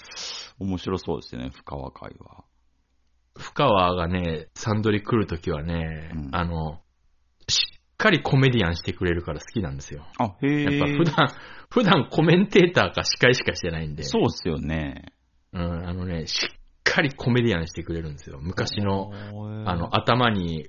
[0.58, 2.44] 面白そうですね、深川会は。
[3.36, 6.80] 深川がね、サンドリ来るときはね、うんあの、
[7.48, 10.06] しっかりコメディアンしてくれるから好きなんですよ。
[10.18, 10.62] あ、へえ。
[10.62, 11.28] やっぱ普段、
[11.70, 14.04] 普段コメンテーターか司会しかしてないんで。
[14.04, 15.12] そうっすよね。
[15.52, 16.48] うん、あのね、しっ
[16.84, 18.38] かりコメディアンしてくれるんですよ。
[18.40, 19.10] 昔の、
[19.66, 20.68] ああの、頭に、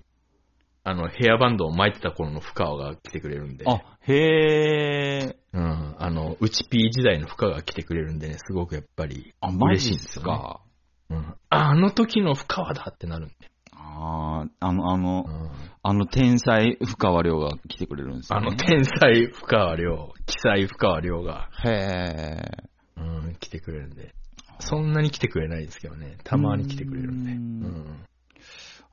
[0.88, 3.65] あの、ヘアバンドを巻いてた頃の深川が来てくれるんで。
[3.67, 5.36] あ、へえ。
[5.51, 10.19] うん、あの、うちピー時代の深川が来てくれるんでね、すごくやっぱりあ、マ嬉しジっいです。
[10.19, 10.61] か。
[11.09, 11.17] うん。
[11.17, 13.36] あ、あの時の深川だってなるんで。
[13.73, 18.47] ああ、あの、あのう、んあの天才深川亮が来てくれるんですよ、ね。
[18.47, 22.69] あの、天才深川亮、奇才深川亮が、へえ。
[22.97, 24.13] うん、来てくれるんで。
[24.59, 26.17] そんなに来てくれないですけどね。
[26.23, 27.31] たまに来てくれるんで。
[27.31, 27.41] ううん
[27.88, 28.05] ん。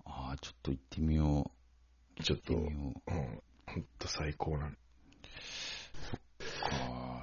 [0.07, 1.62] ああ、ちょっと行ってみよう。
[2.23, 4.79] ちょっと、うん、ほんと最高なんで。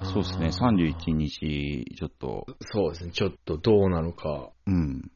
[0.00, 0.06] か。
[0.06, 3.12] そうですね、31日、ちょっと、そうですね。
[3.12, 4.50] ちょっとどうなのか。
[4.66, 5.10] うん。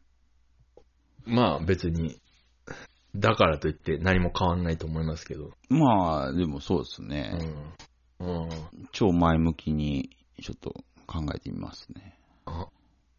[1.26, 2.20] まあ別に、
[3.16, 5.52] だからといって何も変わんないと思いますけど。
[5.68, 7.38] まあ、でもそうですうね。
[8.20, 8.26] ん。
[8.26, 8.48] うん。
[8.92, 10.10] 超前向きに、
[10.42, 12.18] ちょっと考えてみますね。
[12.46, 12.68] あ、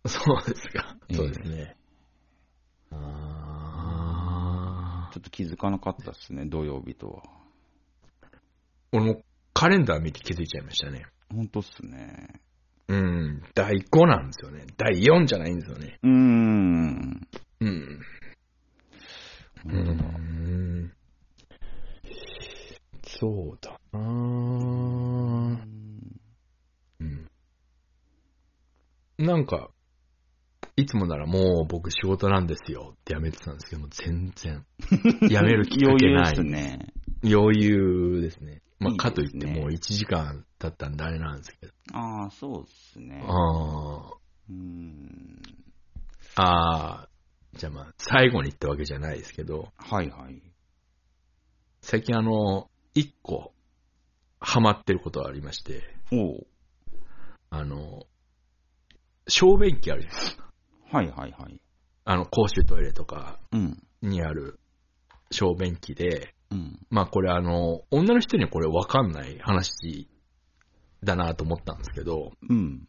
[0.06, 0.98] そうですか。
[1.10, 1.78] ええそうですね。
[2.92, 3.45] あ
[5.16, 7.24] ちょっと気づかなかったですね、土曜日とは。
[8.92, 9.22] 俺も
[9.54, 11.06] カレンダー見て気づいちゃいましたね。
[11.34, 12.42] 本当っすね。
[12.90, 13.42] うん。
[13.54, 14.66] 第5なんですよね。
[14.76, 16.00] 第4じゃないんですよね。
[16.04, 17.28] うーん。
[17.62, 18.02] うん。
[19.68, 20.92] うん。
[23.06, 24.00] そうだな
[27.00, 27.30] うん。
[29.18, 29.70] なんか、
[30.78, 34.66] いつもならもう僕仕事なんですよってやめてたんですけども、全然。
[35.32, 36.36] やめるきっかけない。
[36.36, 36.94] 余裕ですね。
[37.24, 38.62] 余裕ですね。
[38.80, 41.74] まあ、かといってもう1時間経ったんであれなんですけど。
[41.94, 43.24] ああ、そうっすね。
[43.26, 44.12] あ
[44.50, 45.42] うーん。
[46.36, 46.44] あ。
[46.44, 47.10] ああ。
[47.54, 50.42] じゃあまあ、最後にってわけじゃないですけど、はいはい。
[51.82, 53.54] 最近あの、1個、
[54.42, 56.48] ハマってることがありまして、おう
[57.50, 58.08] あの、
[59.28, 60.46] 小便器あるじゃないですか。
[60.96, 61.60] はいはいはい。
[62.06, 63.84] あの、公衆トイレとかうん。
[64.02, 64.60] にある
[65.30, 66.80] 小便器で、うん。
[66.90, 70.08] まあこれあの、女の人にはこれわかんない話
[71.04, 72.88] だなと思ったんですけど、うん。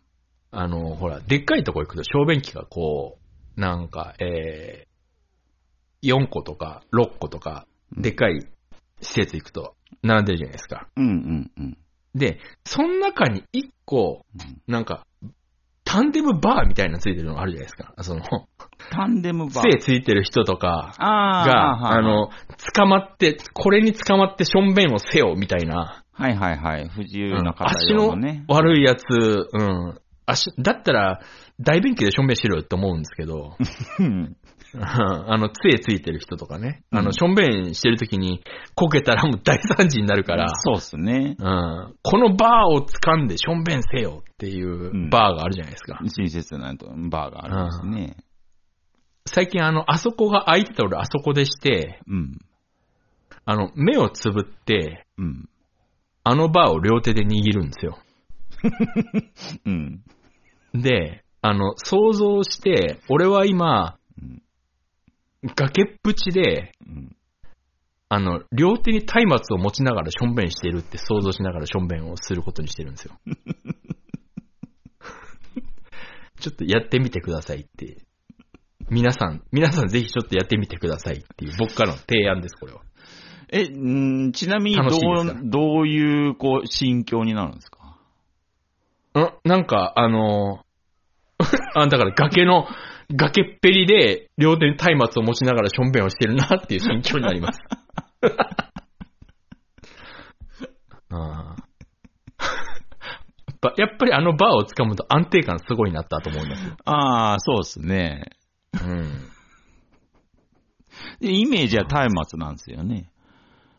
[0.53, 3.19] あの、ほら、でっかいとこ行くと小便器がこ
[3.57, 8.47] う、なんか、えー、4個とか6個とか、でっかい
[9.01, 10.89] 施設行くと並んでるじゃないですか。
[10.95, 11.79] うんうんうん。
[12.15, 15.07] で、その中に1個、うんなんか、
[15.97, 17.95] タンデムバーみたいなのついてるのあるじゃないですか。
[18.03, 18.21] その、
[18.91, 19.71] タンデムバー。
[19.71, 22.29] 杖ついてる人とかああ、が、あの、
[22.75, 26.89] 捕まって、これに捕まってしょんべんをせよみたいな、はいはいはい。
[26.91, 28.15] 不自由うんな方足の。
[28.49, 29.99] 悪いやつ、うん。
[30.27, 31.21] 足、だったら、
[31.61, 33.57] 大便器でしょんべんしろよって思うんですけど、
[33.99, 34.37] うん
[34.79, 36.83] あの、杖ついてる人とかね。
[36.91, 38.43] あの、うんしょんべんしてる時に、
[38.75, 41.37] こけたらもう大惨事になるから、そうっすね。
[41.39, 41.95] うん。
[42.03, 45.99] このバーを掴んでしょんべんせよっていううんバーがあるじゃないですか。
[46.03, 48.17] 親切なとバーがあるんですね。
[49.25, 52.39] 最近あの、あそこが空いてた俺あそこでして、うん。
[53.45, 55.49] あの、目をつぶって、うん。
[56.25, 57.99] あのバーを両手で握るんですよ。
[59.65, 60.03] うん。
[60.83, 64.43] で、あの、想像して、俺は今、うん
[65.55, 67.17] 崖っぷちで、うん。
[68.09, 73.15] あの、両手に松明を持ちながらしょんべんしてるって想像しながらしょんべんをすることにしてるんですよ。
[76.41, 77.99] ちょっとやってみてくださいって。
[78.91, 82.83] 皆さん、皆さんぜひちょっとやってみてくださいっていう僕からの提案です、これは。
[83.51, 84.91] え、んーちなみにどう、
[85.45, 87.99] どういう、こう、心境になるんですか？
[89.19, 90.66] んなんか、あのー
[91.75, 92.67] あ、だから崖の、
[93.15, 97.61] 崖っぺりで両手に松明を持ちながらしょんべんをしてるなっていう心境になります。
[101.11, 101.67] あー
[103.49, 106.77] やっぱやっぱりあのバーを掴むと安定感すごいなったと思いますよ。
[106.85, 108.31] ああ、そうですね。
[108.75, 109.31] うん。
[111.21, 113.11] でイメージは松明なんですよね。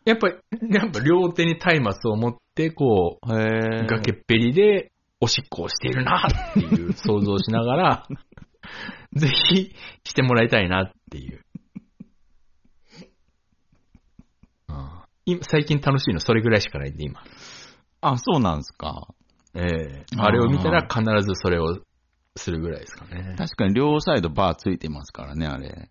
[0.04, 0.36] やっぱり、
[0.70, 3.86] やっぱ両手に松明を持って、こう、へえ。
[3.86, 4.90] 崖っぺりで
[5.20, 8.08] おしっこをしているなっていう想像をしながら、
[9.14, 11.44] ぜひしてもらいたいなっていう。
[15.42, 17.22] 最近楽しいのそれぐらいしかないんで、今。
[18.00, 19.08] あ、そうなんですか。
[19.54, 21.80] ええあーあれを見たら必ずそれを
[22.36, 23.34] するぐらいですかね。
[23.36, 25.90] 確かに両サイドバーついてますからね、あれ。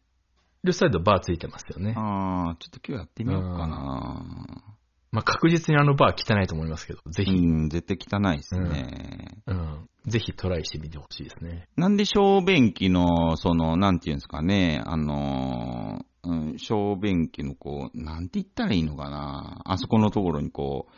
[0.63, 1.93] 両サイドバーついてますよね。
[1.95, 4.76] ああ、ちょっと今日やってみようかな。
[5.11, 9.41] まあ、確実にあのバー汚いと思いますけど、ぜひ、うん、絶対汚いですね。
[9.47, 11.67] うん、ぜひトライしてみてほしいですね。
[11.77, 19.61] なんで小便器の、その、なんていうんですかね、あのー、うん、小便器のこう、なんて言ったらいいのかな。
[19.63, 20.91] あそこのところにこう、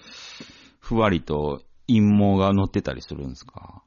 [0.79, 3.83] ふわりと陰毛が乗ってたりするんですか。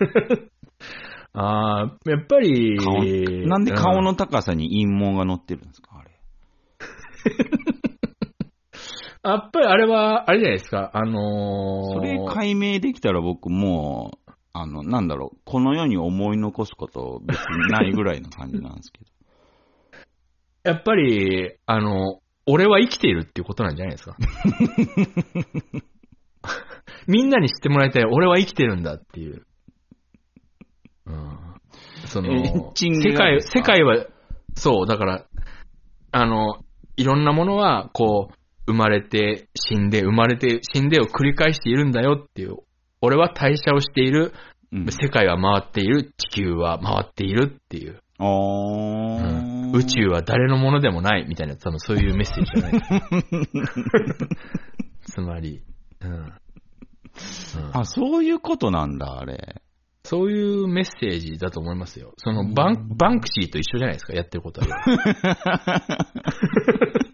[1.32, 3.04] ああ、やっぱり、顔
[3.46, 6.10] なんで顔うんの高さに陰毛が乗ってるんですか、あれ。
[9.22, 19.06] やっぱりあれは、あれじゃないですか、あのー、それ解明できたら僕もう、あの、なんだろう、この世に思い残すこと別にないぐらいの感じなんですけど。
[20.70, 24.16] やっぱり、あの、俺は生きているっていうことなんじゃないですか。
[27.06, 29.46] みんなに知ってもらいたい、俺は生きてるんだっていう。
[31.06, 31.38] うん、
[32.06, 34.06] そえの、世界、世界は、
[34.54, 35.26] そう、だから、
[36.12, 36.64] あの、
[36.96, 38.34] いろんなものは、こう、
[38.70, 42.58] 生まれて、死んで、生まれて、死んでを繰り返しているんだよっていう。
[43.00, 44.32] 俺は代謝をしている、
[44.72, 48.00] うん世界は回っている、地球は回っているっていう。
[48.18, 52.80] あー宇宙は誰のものでもないみたいな、多分そういうメッセージじゃない
[55.02, 55.60] つまり、
[56.02, 56.32] うんうん
[57.72, 59.60] あ、そういうことなんだ、あれ。
[60.04, 62.12] そういうメッセージだと思いますよ。
[62.16, 64.66] そのバン、バンクシーと一緒じゃないですか、やってることは。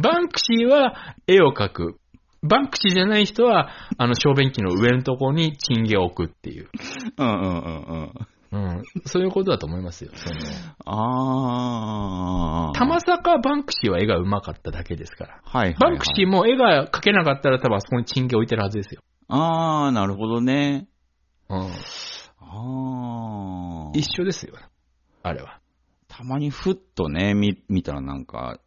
[0.00, 2.00] バンクシーは絵を描く。
[2.42, 6.68] バンクシーじゃない人は、あの、小便器の上のところにチン毛を置くっていう。
[7.18, 8.12] うんうんうんうん。
[8.52, 8.82] うん。
[9.06, 10.10] そういうことだと思いますよ。
[10.14, 10.36] その、
[10.84, 12.78] あー。
[12.78, 15.40] たまさかバンクシーは絵が上手かっただけですから。
[15.44, 15.76] はいはい、はい。
[15.78, 19.02] バンクシーも絵が描けなかったら多分あそこにチン毛置いてるはずですよ。
[19.28, 20.88] あー、なるほどね。
[21.48, 21.58] うん。
[22.40, 23.98] あー。
[23.98, 24.54] 一緒ですよ。
[25.22, 25.60] あれは。
[26.08, 28.58] たまにふっとね、見、見たらなんか、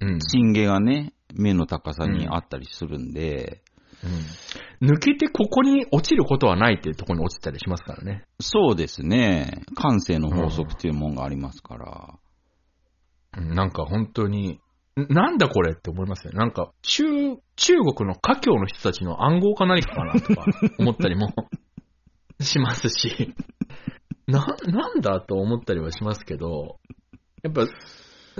[0.00, 0.18] うん。
[0.20, 3.62] チンゲがね、目の高さにあったりするんで、
[4.80, 8.24] うん、抜けてここに落ちることはないっていうところに落ちたりしますからね。
[8.40, 9.62] そうですね。
[9.74, 12.08] 感性の法則っていうもんがありますから。
[12.18, 12.20] う
[13.40, 14.60] んなんか本当に、
[14.96, 16.38] んなんだこれって思いますよね。
[16.38, 17.04] なんか、中、
[17.56, 20.44] 中国の華僑の人たちの暗号か何かかなとか
[20.78, 21.34] 思ったりも
[22.40, 23.34] しますし、
[24.28, 26.78] な、なんだと思ったりはしますけど、
[27.42, 27.72] やっぱ、そ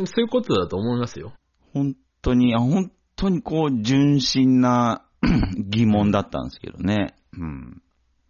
[0.03, 1.33] ういうことだと思いますよ。
[1.75, 5.05] 本当に、あ本当にこう、純真な
[5.59, 7.15] 疑問だったんですけどね。
[7.37, 7.83] うん。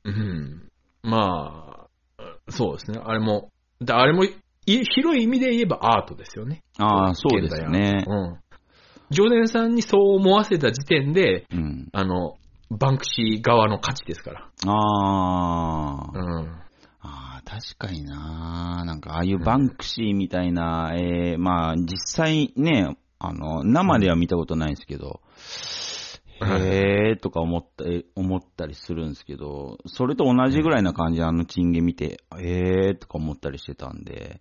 [0.05, 0.69] うん。
[1.03, 1.89] ま
[2.19, 3.01] あ、そうですね。
[3.05, 3.51] あれも、
[3.83, 4.33] だあれも、い
[4.67, 6.63] 広い意味で言えばアートですよね。
[6.79, 8.05] ああ、そうですね。
[8.07, 8.39] うん。
[9.11, 11.89] ジョーデンさんにそう思わせた時点で、うん。
[11.93, 12.37] あの、
[12.71, 14.51] バンクシー側の価値ですから。
[14.67, 16.11] ああ。
[16.15, 16.49] うん。
[17.01, 18.85] ああ、確かにな。
[18.87, 22.97] なんか、ああいうバンクシーみたいな、えー、まあ、実際ね、
[23.29, 25.21] あの、生では見たことないんですけど、
[26.43, 27.85] へえーとか思った、
[28.17, 34.41] 思ったりするんですけど、それと同じぐらいな感じであのチンゲ見て、へえーとか思ったりしてたんで、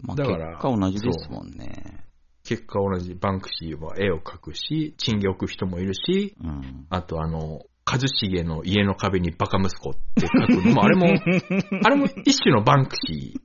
[0.00, 2.04] まあ、結だから果同じですもんね。
[2.44, 3.14] 結果同じ。
[3.14, 6.86] バンクシーは絵を描くし、チンゲ置く人もいるし、うん。
[6.90, 11.06] あとあの、一茂の家の壁にバカ息子って書くのも、あれも、
[11.84, 13.40] あれも一種のバンクシー。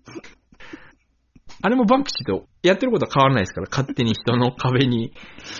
[1.61, 5.13] あれもバンクシーとやってることは変わらないですから、勝手に人の壁に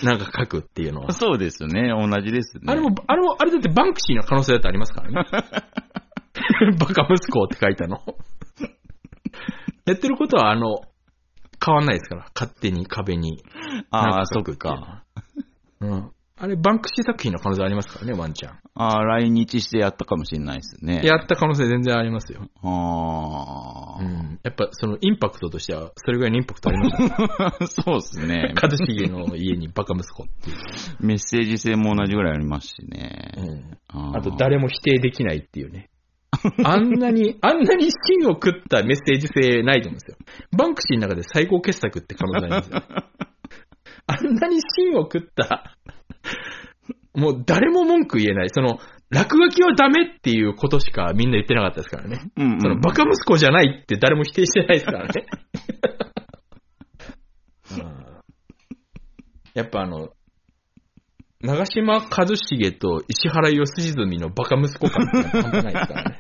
[0.04, 1.12] なんか書くっていうのは。
[1.12, 2.64] そうですね、同じですね。
[2.68, 5.30] あれも、あれも、あれだってバンクシーの可能性だってありますからね。
[6.80, 8.02] バカ息子って書いたの。
[9.86, 10.82] やってることは、あの、
[11.64, 12.28] 変わんないですから。
[12.36, 13.44] 勝手に壁に。
[13.90, 15.04] ああ、そっか。
[15.80, 16.12] うん。
[16.40, 18.60] あれ、バンクシー作品の可能性ありますからね、ワンちゃん。
[18.76, 21.02] ああ、来日してやったかもしれないですね。
[21.04, 22.48] やった可能性全然ありますよ。
[22.62, 24.40] ああ、うん。
[24.44, 27.10] やっぱ、その、インパクトとしては、それぐらいのインパクトありましたね。
[27.68, 28.54] そうですね。
[28.56, 30.58] 一茂の家にバカ息子っていう。
[31.00, 33.34] メッセージ性も同じぐらいありますしね。
[33.94, 34.16] うん。
[34.16, 35.90] あと、誰も否定できないっていうね。
[36.64, 40.18] あんなに、あんなに芯を食ったメッセージ性ないと思うんですよ。
[40.56, 42.84] バンクシーの中で最高傑作って可能性ありますよ。
[44.10, 45.76] あんなに芯を食った、
[47.14, 48.50] もう誰も文句言えない。
[48.50, 48.80] その、
[49.10, 52.32] 落書きはダメっていうことしかみんな言ってなかったですからね。
[52.36, 55.26] うんうんその、バカ息子じゃないって誰も否定してないですからね。
[57.72, 57.98] うん
[59.54, 60.10] やっぱあの、
[61.42, 66.20] 長島一茂と石原良純のバカ息子感って半端ないですからね。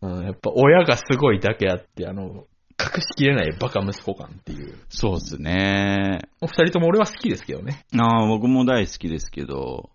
[0.00, 2.46] うん、やっぱ親がすごいだけあって、あの、
[2.78, 4.78] 隠しきれないバカ息子感っていう。
[4.88, 6.28] そうですね。
[6.40, 7.84] お二人とも俺は好きですけどね。
[7.96, 9.90] ああ、僕も大好きですけど、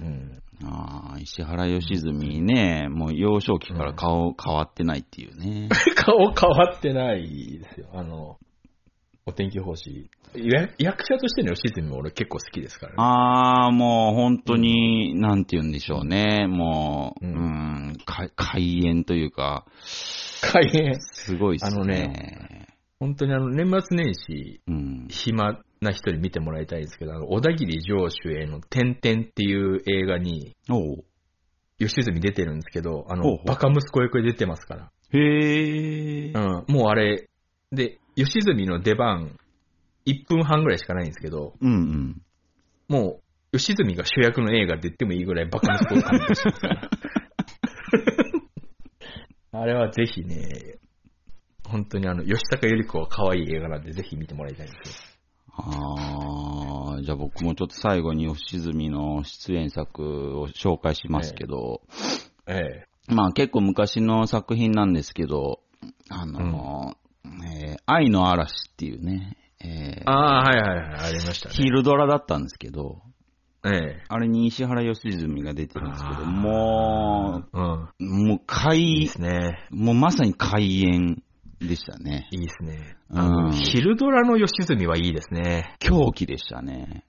[0.00, 0.42] うん。
[0.62, 2.16] ああ、石原良純
[2.46, 5.68] ね、もう幼少期から顔変わってないっていうね。
[5.96, 7.88] 顔変わってないですよ。
[7.92, 8.38] あの、
[9.26, 10.10] お天気方針。
[10.34, 12.96] や役者としての吉住も俺結構好きですからね。
[12.98, 16.46] ああ、もう本当に、なんて言うんでしょうね。
[16.46, 19.64] もう、ううんん、か開演というか、
[20.42, 20.94] 開演。
[21.00, 21.70] すごいっすね。
[21.72, 22.68] あのね
[23.00, 25.08] 本当にあの、年末年始、うん。
[25.08, 31.04] 暇な人に見てもらいたいんですけど、あの、小田切城主演の点々っていう映画に、おう
[31.78, 34.90] 吉住出てるんですけど、あのほうほう、バカ息子役で出てますから。
[35.12, 36.32] へえ。
[36.32, 37.28] うん、もうあれ、
[37.72, 39.36] で、吉住の出番、
[40.06, 42.22] 1分半ぐらいしかないんですけど、うんうん。
[42.88, 43.20] も
[43.52, 46.90] う、吉住が主役の映画って言ってもいいぐらいバカ息子を感じしてますから。
[49.60, 50.78] あれはぜひね、
[51.68, 55.18] 本当にあの、吉高由里子は可愛い映画なんでぜひ見てもらいたいんです
[55.56, 61.80] ああ、じゃあ僕もちょっと最後に吉住の出演作を紹介しますけど、よ。
[62.46, 65.60] えまあ結構昔の作品なんですけど、
[66.08, 66.96] あの、
[67.42, 70.02] えー愛の嵐っていうね、ええ。
[70.06, 71.54] ああ、はいはいはい、ありましたね。
[71.54, 73.02] ヒルドラだったんですけど、
[73.64, 74.04] ええ。
[74.08, 77.88] あれに石原良純が出てるんですけど、もうん。
[77.98, 79.66] う、もういい開で、すね。
[79.70, 81.22] もうまさに開演
[81.60, 82.28] でしたね。
[82.30, 82.96] いいですね。
[83.10, 85.76] うんヒルドラの吉住はいいですね。
[85.78, 87.04] 狂気でしたね。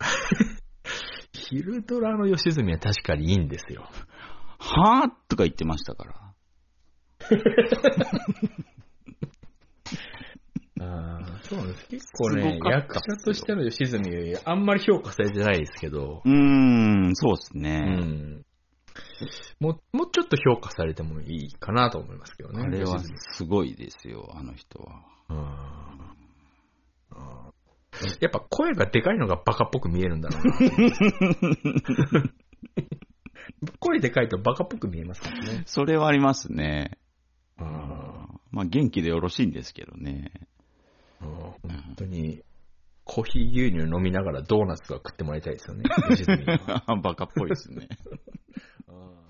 [1.32, 3.88] ヒルドラの吉住は確かにいいんですよ。
[4.58, 6.14] はぁとか言ってましたから。
[10.80, 11.86] ああ、そうなんです。
[11.88, 17.80] 結構ねすご、かっ役たっすよ者としての吉住、あんまり評価されてないですけど、うーん、そうですうね。
[17.80, 18.44] ん。
[19.58, 22.62] もう、もうちょっと評価されてもいいかなと思いますけどね。
[22.62, 25.02] あれは吉住すごいですよ、あの人は。
[25.30, 25.86] うん
[28.20, 30.52] やっぱ声がでかいのがバカっぽく見えるんだろうな。
[33.80, 35.62] 声でかいとバカっぽく見えますからね。
[35.66, 36.98] それはありますね。
[37.58, 37.66] うん
[38.50, 40.30] まあ元気でよろしいんですけどね。
[41.20, 42.42] もう本当に、
[43.04, 45.84] コーヒー牛乳飲みながらドーナツが食ってもらいたいですよね。
[47.02, 47.88] バカっぽいですね。